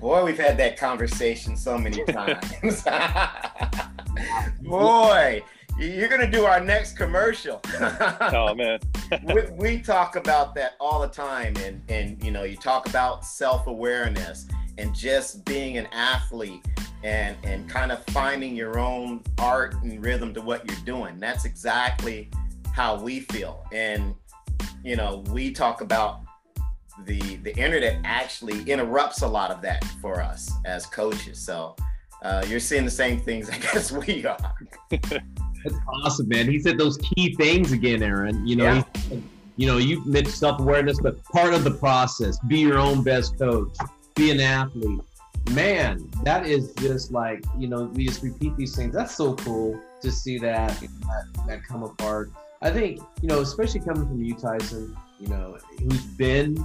Boy, 0.01 0.25
we've 0.25 0.39
had 0.39 0.57
that 0.59 0.79
conversation 0.79 1.57
so 1.57 1.77
many 1.77 2.05
times. 2.07 2.85
Boy, 4.63 5.43
you're 5.79 6.09
gonna 6.09 6.31
do 6.31 6.45
our 6.45 6.61
next 6.61 6.97
commercial. 6.97 7.61
oh 7.81 8.55
man, 8.55 8.79
we, 9.25 9.43
we, 9.53 9.79
talk 9.81 10.17
about 10.17 10.55
that 10.55 10.75
all 10.79 11.01
the 11.01 11.09
time, 11.09 11.55
and 11.59 11.83
and 11.89 12.23
you 12.23 12.31
know, 12.31 12.45
you 12.45 12.57
talk 12.57 12.89
about 12.89 13.25
self-awareness 13.25 14.47
and 14.77 14.95
just 14.95 15.45
being 15.45 15.79
an 15.79 15.87
athlete 15.91 16.65
and 17.03 17.37
and 17.43 17.69
kind 17.69 17.91
of 17.91 18.05
finding 18.07 18.55
your 18.55 18.79
own 18.79 19.23
art 19.39 19.75
and 19.83 20.05
rhythm 20.05 20.33
to 20.35 20.41
what 20.41 20.65
you're 20.69 20.85
doing. 20.85 21.19
That's 21.19 21.45
exactly 21.45 22.31
how 22.73 23.01
we 23.01 23.21
feel, 23.21 23.65
and 23.73 24.15
you 24.85 24.95
know, 24.95 25.25
we 25.31 25.51
talk 25.51 25.81
about 25.81 26.21
the 27.07 27.37
the 27.37 27.57
internet 27.57 28.01
actually 28.05 28.63
interrupts 28.71 29.23
a 29.23 29.29
lot 29.29 29.51
of 29.51 29.63
that 29.63 29.85
for 30.01 30.21
us 30.21 30.51
as 30.65 30.87
coaches. 30.87 31.39
So 31.39 31.77
uh, 32.23 32.45
you're 32.49 32.61
seeing 32.61 32.85
the 32.85 32.91
same 32.91 33.21
things, 33.21 33.49
I 33.51 33.59
guess 33.59 33.93
we 33.93 34.25
are. 34.27 34.55
That's 34.91 35.77
awesome, 36.05 36.29
man. 36.29 36.49
He 36.49 36.59
said 36.59 36.79
those 36.79 36.99
key 36.99 37.35
things 37.35 37.73
again, 37.73 38.03
Aaron. 38.03 38.47
You 38.47 38.57
know, 38.57 38.65
yeah. 38.65 38.83
he, 39.09 39.23
you 39.57 39.67
know, 39.67 39.79
you 39.79 40.05
mentioned 40.07 40.35
self 40.35 40.61
awareness, 40.61 41.01
but 41.01 41.23
part 41.25 41.55
of 41.55 41.65
the 41.65 41.73
process, 41.73 42.39
be 42.47 42.59
your 42.59 42.79
own 42.79 43.03
best 43.03 43.39
coach, 43.39 43.77
be 44.15 44.31
an 44.31 44.41
athlete. 44.41 45.01
Man, 45.53 46.09
that 46.25 46.47
is 46.47 46.73
just 46.75 47.11
like 47.11 47.43
you 47.57 47.69
know, 47.69 47.85
we 47.85 48.07
just 48.07 48.23
repeat 48.23 48.57
these 48.57 48.77
things. 48.77 48.95
That's 48.95 49.15
so 49.15 49.35
cool 49.35 49.81
to 50.01 50.13
see 50.13 50.39
that 50.39 50.79
that, 50.81 51.47
that 51.47 51.65
come 51.65 51.83
apart. 51.83 52.31
I 52.61 52.71
think 52.71 53.01
you 53.23 53.29
know, 53.29 53.41
especially 53.41 53.81
coming 53.81 54.07
from 54.07 54.23
you, 54.23 54.35
Tyson. 54.35 54.97
You 55.19 55.29
know, 55.29 55.59
who's 55.81 56.05
been 56.05 56.65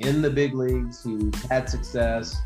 in 0.00 0.22
the 0.22 0.30
big 0.30 0.54
leagues, 0.54 1.02
who's 1.02 1.34
had 1.44 1.68
success, 1.68 2.40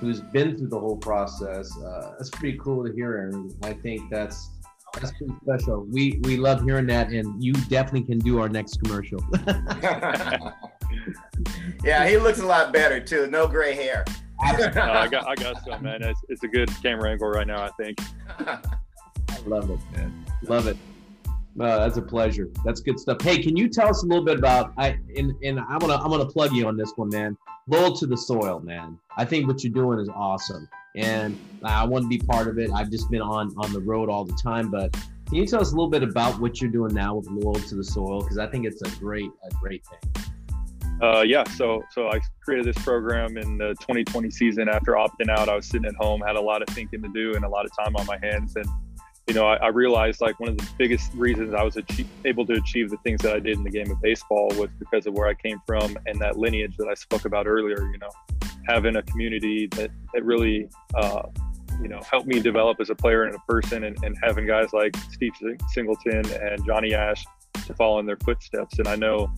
who's 0.00 0.20
been 0.20 0.56
through 0.56 0.68
the 0.68 0.78
whole 0.78 0.96
process. 0.96 1.76
Uh, 1.78 2.12
that's 2.16 2.30
pretty 2.30 2.58
cool 2.58 2.86
to 2.86 2.92
hear, 2.92 3.16
Aaron. 3.16 3.50
I 3.62 3.72
think 3.72 4.10
that's 4.10 4.50
that's 4.94 5.12
pretty 5.12 5.34
special. 5.42 5.86
We 5.90 6.20
we 6.24 6.36
love 6.36 6.62
hearing 6.62 6.86
that, 6.86 7.10
and 7.10 7.42
you 7.42 7.52
definitely 7.52 8.02
can 8.04 8.18
do 8.18 8.40
our 8.40 8.48
next 8.48 8.82
commercial. 8.82 9.22
yeah, 11.84 12.08
he 12.08 12.16
looks 12.16 12.38
a 12.40 12.46
lot 12.46 12.72
better 12.72 13.00
too. 13.00 13.26
No 13.28 13.46
gray 13.46 13.74
hair. 13.74 14.04
uh, 14.44 14.70
I 14.76 15.08
got 15.08 15.26
I 15.26 15.34
got 15.34 15.64
some 15.64 15.82
man. 15.82 16.02
It's, 16.02 16.20
it's 16.28 16.44
a 16.44 16.48
good 16.48 16.70
camera 16.82 17.10
angle 17.10 17.28
right 17.28 17.46
now. 17.46 17.62
I 17.62 17.70
think. 17.80 17.98
I 18.38 18.58
love 19.46 19.70
it, 19.70 19.80
man. 19.94 20.24
Love 20.42 20.66
it. 20.66 20.76
Uh, 21.60 21.78
that's 21.80 21.96
a 21.96 22.02
pleasure. 22.02 22.48
That's 22.64 22.80
good 22.80 23.00
stuff. 23.00 23.20
Hey, 23.20 23.42
can 23.42 23.56
you 23.56 23.68
tell 23.68 23.88
us 23.88 24.02
a 24.04 24.06
little 24.06 24.24
bit 24.24 24.38
about 24.38 24.72
I 24.78 24.98
and 25.16 25.34
and 25.42 25.58
I'm 25.58 25.78
gonna 25.78 25.96
I'm 25.96 26.10
gonna 26.10 26.26
plug 26.26 26.52
you 26.52 26.68
on 26.68 26.76
this 26.76 26.92
one, 26.96 27.08
man. 27.08 27.36
Loyal 27.66 27.96
to 27.96 28.06
the 28.06 28.16
soil, 28.16 28.60
man. 28.60 28.98
I 29.16 29.24
think 29.24 29.48
what 29.48 29.64
you're 29.64 29.72
doing 29.72 29.98
is 29.98 30.08
awesome, 30.08 30.68
and 30.94 31.38
I 31.64 31.84
want 31.84 32.04
to 32.04 32.08
be 32.08 32.18
part 32.18 32.46
of 32.46 32.58
it. 32.58 32.70
I've 32.72 32.90
just 32.90 33.10
been 33.10 33.22
on 33.22 33.54
on 33.58 33.72
the 33.72 33.80
road 33.80 34.08
all 34.08 34.24
the 34.24 34.38
time, 34.42 34.70
but 34.70 34.92
can 35.26 35.36
you 35.36 35.46
tell 35.46 35.60
us 35.60 35.72
a 35.72 35.74
little 35.74 35.90
bit 35.90 36.02
about 36.02 36.40
what 36.40 36.60
you're 36.60 36.70
doing 36.70 36.94
now 36.94 37.16
with 37.16 37.26
Loyal 37.28 37.54
to 37.54 37.74
the 37.74 37.84
Soil? 37.84 38.22
Because 38.22 38.38
I 38.38 38.46
think 38.46 38.64
it's 38.64 38.80
a 38.82 39.00
great 39.00 39.30
a 39.44 39.54
great 39.56 39.84
thing. 39.84 40.24
Uh, 41.02 41.22
yeah, 41.22 41.44
so 41.44 41.82
so 41.90 42.08
I 42.08 42.20
created 42.40 42.66
this 42.66 42.82
program 42.84 43.36
in 43.36 43.58
the 43.58 43.74
2020 43.80 44.30
season 44.30 44.68
after 44.68 44.92
opting 44.92 45.28
out. 45.28 45.48
I 45.48 45.56
was 45.56 45.66
sitting 45.66 45.86
at 45.86 45.94
home, 45.96 46.20
had 46.20 46.36
a 46.36 46.40
lot 46.40 46.62
of 46.62 46.68
thinking 46.68 47.02
to 47.02 47.08
do, 47.12 47.34
and 47.34 47.44
a 47.44 47.48
lot 47.48 47.64
of 47.64 47.72
time 47.76 47.96
on 47.96 48.06
my 48.06 48.18
hands, 48.22 48.56
and 48.56 48.66
you 49.28 49.34
know, 49.34 49.46
I, 49.46 49.56
I, 49.56 49.68
realized 49.68 50.22
like 50.22 50.40
one 50.40 50.48
of 50.48 50.56
the 50.56 50.66
biggest 50.78 51.12
reasons 51.12 51.52
I 51.52 51.62
was 51.62 51.76
achieve, 51.76 52.08
able 52.24 52.46
to 52.46 52.54
achieve 52.54 52.88
the 52.88 52.96
things 52.98 53.20
that 53.20 53.36
I 53.36 53.38
did 53.38 53.58
in 53.58 53.62
the 53.62 53.70
game 53.70 53.90
of 53.90 54.00
baseball 54.00 54.48
was 54.56 54.70
because 54.78 55.06
of 55.06 55.12
where 55.12 55.28
I 55.28 55.34
came 55.34 55.60
from 55.66 55.98
and 56.06 56.18
that 56.20 56.38
lineage 56.38 56.78
that 56.78 56.88
I 56.88 56.94
spoke 56.94 57.26
about 57.26 57.46
earlier. 57.46 57.90
You 57.92 57.98
know, 57.98 58.08
having 58.66 58.96
a 58.96 59.02
community 59.02 59.66
that 59.72 59.90
that 60.14 60.24
really, 60.24 60.70
uh, 60.94 61.24
you 61.82 61.88
know, 61.88 62.00
helped 62.10 62.26
me 62.26 62.40
develop 62.40 62.80
as 62.80 62.88
a 62.88 62.94
player 62.94 63.24
and 63.24 63.34
a 63.34 63.38
person, 63.40 63.84
and, 63.84 64.02
and 64.02 64.16
having 64.22 64.46
guys 64.46 64.72
like 64.72 64.96
Steve 65.10 65.32
Singleton 65.68 66.24
and 66.40 66.64
Johnny 66.64 66.94
Ash 66.94 67.22
to 67.66 67.74
follow 67.74 67.98
in 67.98 68.06
their 68.06 68.16
footsteps. 68.24 68.78
And 68.78 68.88
I 68.88 68.96
know, 68.96 69.30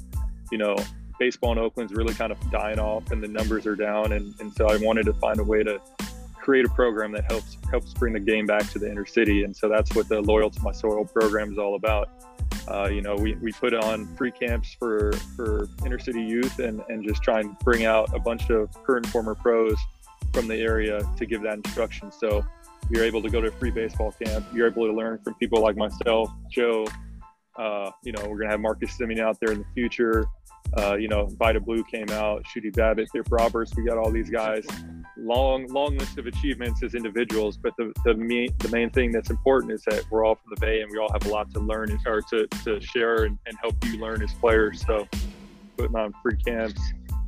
you 0.52 0.58
know, 0.58 0.76
baseball 1.18 1.50
in 1.50 1.58
Oakland's 1.58 1.92
really 1.94 2.14
kind 2.14 2.30
of 2.30 2.38
dying 2.52 2.78
off, 2.78 3.10
and 3.10 3.20
the 3.20 3.28
numbers 3.28 3.66
are 3.66 3.76
down, 3.76 4.12
and 4.12 4.34
and 4.38 4.52
so 4.52 4.68
I 4.68 4.76
wanted 4.76 5.06
to 5.06 5.14
find 5.14 5.40
a 5.40 5.44
way 5.44 5.64
to 5.64 5.80
create 6.40 6.64
a 6.64 6.68
program 6.70 7.12
that 7.12 7.24
helps 7.30 7.56
helps 7.70 7.92
bring 7.94 8.12
the 8.12 8.20
game 8.20 8.46
back 8.46 8.68
to 8.70 8.78
the 8.78 8.90
inner 8.90 9.06
city. 9.06 9.44
And 9.44 9.56
so 9.56 9.68
that's 9.68 9.94
what 9.94 10.08
the 10.08 10.20
Loyal 10.20 10.50
to 10.50 10.62
My 10.62 10.72
Soil 10.72 11.04
program 11.04 11.52
is 11.52 11.58
all 11.58 11.76
about. 11.76 12.08
Uh, 12.68 12.88
you 12.88 13.00
know, 13.00 13.14
we, 13.14 13.34
we 13.36 13.52
put 13.52 13.74
on 13.74 14.06
free 14.16 14.30
camps 14.30 14.74
for, 14.78 15.12
for 15.36 15.68
inner 15.84 15.98
city 15.98 16.22
youth 16.22 16.58
and, 16.58 16.82
and 16.88 17.06
just 17.06 17.22
try 17.22 17.40
and 17.40 17.58
bring 17.60 17.84
out 17.84 18.14
a 18.14 18.18
bunch 18.18 18.50
of 18.50 18.70
current 18.84 19.06
former 19.06 19.34
pros 19.34 19.76
from 20.32 20.46
the 20.46 20.56
area 20.56 21.00
to 21.16 21.26
give 21.26 21.42
that 21.42 21.54
instruction. 21.54 22.12
So 22.12 22.44
you're 22.90 23.04
able 23.04 23.22
to 23.22 23.30
go 23.30 23.40
to 23.40 23.48
a 23.48 23.52
free 23.52 23.70
baseball 23.70 24.12
camp. 24.12 24.46
You're 24.52 24.66
able 24.66 24.86
to 24.86 24.92
learn 24.92 25.18
from 25.22 25.34
people 25.34 25.60
like 25.62 25.76
myself, 25.76 26.30
Joe. 26.50 26.86
Uh, 27.60 27.90
you 28.02 28.12
know, 28.12 28.26
we're 28.26 28.38
to 28.40 28.48
have 28.48 28.60
Marcus 28.60 28.96
Semien 28.96 29.20
out 29.20 29.36
there 29.40 29.52
in 29.52 29.58
the 29.58 29.66
future. 29.74 30.24
Uh, 30.78 30.94
you 30.94 31.08
know, 31.08 31.26
Vida 31.38 31.60
Blue 31.60 31.84
came 31.84 32.08
out, 32.10 32.42
Shooty 32.44 32.74
Babitt, 32.74 33.08
Bip 33.12 33.26
Roberts. 33.30 33.76
We 33.76 33.84
got 33.84 33.98
all 33.98 34.10
these 34.10 34.30
guys 34.30 34.64
long 35.16 35.66
long 35.66 35.96
list 35.98 36.18
of 36.18 36.26
achievements 36.26 36.82
as 36.82 36.94
individuals 36.94 37.58
but 37.58 37.74
the 37.76 37.92
the 38.04 38.14
main 38.14 38.48
the 38.58 38.68
main 38.68 38.88
thing 38.90 39.12
that's 39.12 39.28
important 39.28 39.70
is 39.70 39.82
that 39.82 40.02
we're 40.10 40.24
all 40.24 40.34
from 40.34 40.54
the 40.54 40.60
bay 40.60 40.80
and 40.80 40.90
we 40.90 40.98
all 40.98 41.12
have 41.12 41.26
a 41.26 41.28
lot 41.28 41.52
to 41.52 41.60
learn 41.60 41.90
or 42.06 42.22
to, 42.22 42.46
to 42.64 42.80
share 42.80 43.24
and, 43.24 43.38
and 43.46 43.56
help 43.60 43.74
you 43.84 43.98
learn 43.98 44.22
as 44.22 44.32
players 44.34 44.82
so 44.86 45.06
putting 45.76 45.96
on 45.96 46.14
free 46.22 46.36
camps 46.36 46.80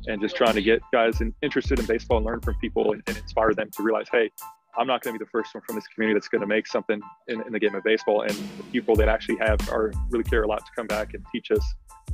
and 0.07 0.19
just 0.21 0.35
trying 0.35 0.55
to 0.55 0.61
get 0.61 0.81
guys 0.91 1.21
interested 1.43 1.79
in 1.79 1.85
baseball 1.85 2.17
and 2.17 2.25
learn 2.25 2.41
from 2.41 2.55
people 2.55 2.93
and, 2.93 3.03
and 3.07 3.17
inspire 3.17 3.53
them 3.53 3.69
to 3.69 3.83
realize 3.83 4.07
hey 4.11 4.29
i'm 4.77 4.87
not 4.87 5.01
going 5.01 5.13
to 5.13 5.19
be 5.19 5.23
the 5.23 5.29
first 5.29 5.53
one 5.53 5.61
from 5.65 5.75
this 5.75 5.87
community 5.87 6.15
that's 6.15 6.27
going 6.27 6.41
to 6.41 6.47
make 6.47 6.67
something 6.67 7.01
in, 7.27 7.41
in 7.45 7.53
the 7.53 7.59
game 7.59 7.75
of 7.75 7.83
baseball 7.83 8.21
and 8.21 8.37
people 8.71 8.95
that 8.95 9.07
actually 9.07 9.37
have 9.37 9.59
are 9.69 9.91
really 10.09 10.23
care 10.23 10.43
a 10.43 10.47
lot 10.47 10.59
to 10.59 10.71
come 10.75 10.87
back 10.87 11.13
and 11.13 11.23
teach 11.31 11.51
us 11.51 11.63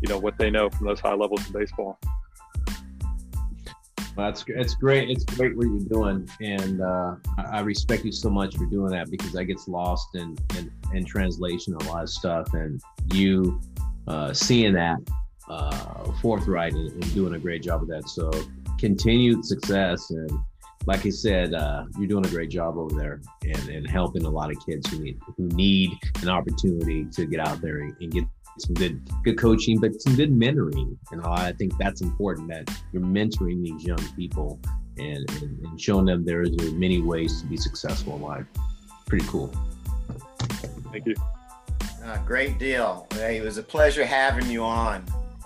you 0.01 0.07
know 0.07 0.17
what 0.17 0.37
they 0.37 0.49
know 0.49 0.69
from 0.69 0.87
those 0.87 0.99
high 0.99 1.13
levels 1.13 1.45
of 1.47 1.53
baseball 1.53 1.97
well, 4.15 4.27
that's 4.27 4.43
it's 4.47 4.73
great. 4.73 5.09
It's 5.09 5.23
great 5.23 5.55
what 5.55 5.67
you're 5.67 5.79
doing, 5.79 6.29
and 6.41 6.81
uh, 6.81 7.15
I 7.37 7.61
respect 7.61 8.03
you 8.03 8.11
so 8.11 8.29
much 8.29 8.57
for 8.57 8.65
doing 8.65 8.91
that 8.91 9.09
because 9.09 9.31
that 9.31 9.45
gets 9.45 9.69
lost 9.69 10.09
in 10.15 10.37
in, 10.57 10.69
in 10.93 11.05
translation 11.05 11.73
a 11.73 11.83
lot 11.85 12.03
of 12.03 12.09
stuff, 12.09 12.53
and 12.53 12.81
you 13.13 13.61
uh, 14.09 14.33
seeing 14.33 14.73
that 14.73 14.97
uh, 15.47 16.11
forthright 16.21 16.73
and, 16.73 16.91
and, 16.91 17.13
doing 17.13 17.33
a 17.35 17.39
great 17.39 17.63
job 17.63 17.81
of 17.81 17.87
that. 17.87 18.09
So 18.09 18.29
continued 18.77 19.45
success, 19.45 20.09
and 20.09 20.29
like 20.89 21.06
I 21.06 21.12
said, 21.12 21.54
uh, 21.54 21.86
you're 21.99 22.08
doing 22.08 22.25
a 22.25 22.30
great 22.30 22.49
job 22.49 22.75
over 22.75 22.95
there, 22.99 23.21
and, 23.43 23.69
and 23.69 23.88
helping 23.88 24.25
a 24.25 24.30
lot 24.30 24.49
of 24.49 24.58
kids 24.65 24.89
who 24.89 24.97
need 24.97 25.19
who 25.38 25.47
need 25.49 25.91
an 26.23 26.30
opportunity 26.30 27.06
to 27.06 27.28
get 27.28 27.39
out 27.47 27.62
there 27.62 27.82
and, 27.82 27.95
and 28.02 28.12
get 28.12 28.23
some 28.58 28.73
good 28.73 28.99
good 29.23 29.38
coaching, 29.38 29.80
but 29.80 30.02
some 30.02 30.15
good 30.15 30.32
mentoring. 30.32 30.97
And 31.12 31.21
I 31.23 31.52
think 31.52 31.78
that's 31.78 32.02
important 32.02 32.47
that 32.49 32.75
you're 32.91 33.04
mentoring 33.04 33.63
these 33.63 33.84
young 33.86 34.04
people 34.15 34.60
and, 34.97 35.30
and, 35.43 35.63
and 35.63 35.80
showing 35.80 36.06
them 36.06 36.25
there 36.25 36.41
is 36.41 36.58
many 36.73 37.04
ways 37.04 37.39
to 37.41 37.47
be 37.47 37.56
successful 37.56 38.15
in 38.15 38.23
life. 38.23 38.47
Pretty 39.06 39.28
cool. 39.28 39.54
Thank 40.91 41.06
you. 41.06 41.15
Uh, 42.04 42.17
great 42.25 42.58
deal. 42.58 43.06
Hey, 43.13 43.38
it 43.38 43.43
was 43.43 43.60
a 43.60 43.63
pleasure 43.63 44.08
having 44.08 44.49
you 44.49 44.63
on 44.63 45.06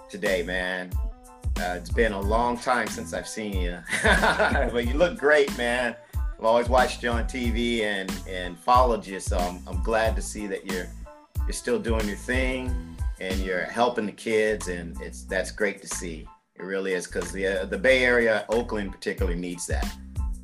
today, 0.09 0.41
man. 0.41 0.89
Uh, 1.59 1.75
it's 1.77 1.91
been 1.91 2.13
a 2.13 2.19
long 2.19 2.57
time 2.57 2.87
since 2.87 3.13
I've 3.13 3.27
seen 3.27 3.53
you, 3.53 3.77
but 4.03 4.87
you 4.87 4.95
look 4.95 5.17
great, 5.17 5.55
man. 5.57 5.95
I've 6.15 6.45
always 6.45 6.67
watched 6.67 7.03
you 7.03 7.09
on 7.09 7.25
TV 7.25 7.81
and 7.81 8.11
and 8.27 8.57
followed 8.57 9.05
you, 9.05 9.19
so 9.19 9.37
I'm, 9.37 9.61
I'm 9.67 9.81
glad 9.83 10.15
to 10.15 10.21
see 10.21 10.47
that 10.47 10.65
you're 10.65 10.87
you're 11.45 11.53
still 11.53 11.79
doing 11.79 12.07
your 12.07 12.17
thing 12.17 12.97
and 13.19 13.39
you're 13.39 13.63
helping 13.63 14.05
the 14.05 14.11
kids, 14.11 14.67
and 14.67 14.99
it's 14.99 15.23
that's 15.23 15.51
great 15.51 15.81
to 15.81 15.87
see. 15.87 16.27
It 16.55 16.63
really 16.63 16.93
is 16.93 17.07
because 17.07 17.31
the 17.31 17.61
uh, 17.61 17.65
the 17.65 17.77
Bay 17.77 18.03
Area, 18.03 18.45
Oakland 18.49 18.91
particularly, 18.91 19.37
needs 19.37 19.67
that. 19.67 19.87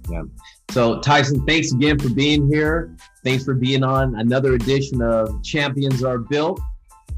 Yeah. 0.10 0.24
So 0.72 1.00
Tyson, 1.02 1.45
thanks 1.45 1.72
again 1.72 2.00
for 2.00 2.10
being 2.10 2.48
here. 2.48 2.95
Thanks 3.24 3.43
for 3.43 3.54
being 3.54 3.84
on 3.84 4.15
another 4.15 4.54
edition 4.54 5.02
of 5.02 5.43
Champions 5.43 6.04
Are 6.04 6.19
Built, 6.19 6.60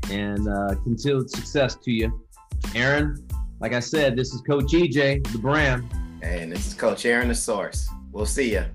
and 0.09 0.47
uh, 0.47 0.75
continued 0.83 1.29
success 1.29 1.75
to 1.75 1.91
you, 1.91 2.25
Aaron. 2.73 3.27
Like 3.61 3.73
I 3.73 3.79
said, 3.79 4.15
this 4.15 4.33
is 4.33 4.41
Coach 4.41 4.73
EJ, 4.73 5.31
the 5.31 5.37
brand. 5.37 5.93
And 6.23 6.51
this 6.51 6.65
is 6.65 6.73
Coach 6.73 7.05
Aaron, 7.05 7.27
the 7.27 7.35
source. 7.35 7.87
We'll 8.11 8.25
see 8.25 8.53
you. 8.53 8.65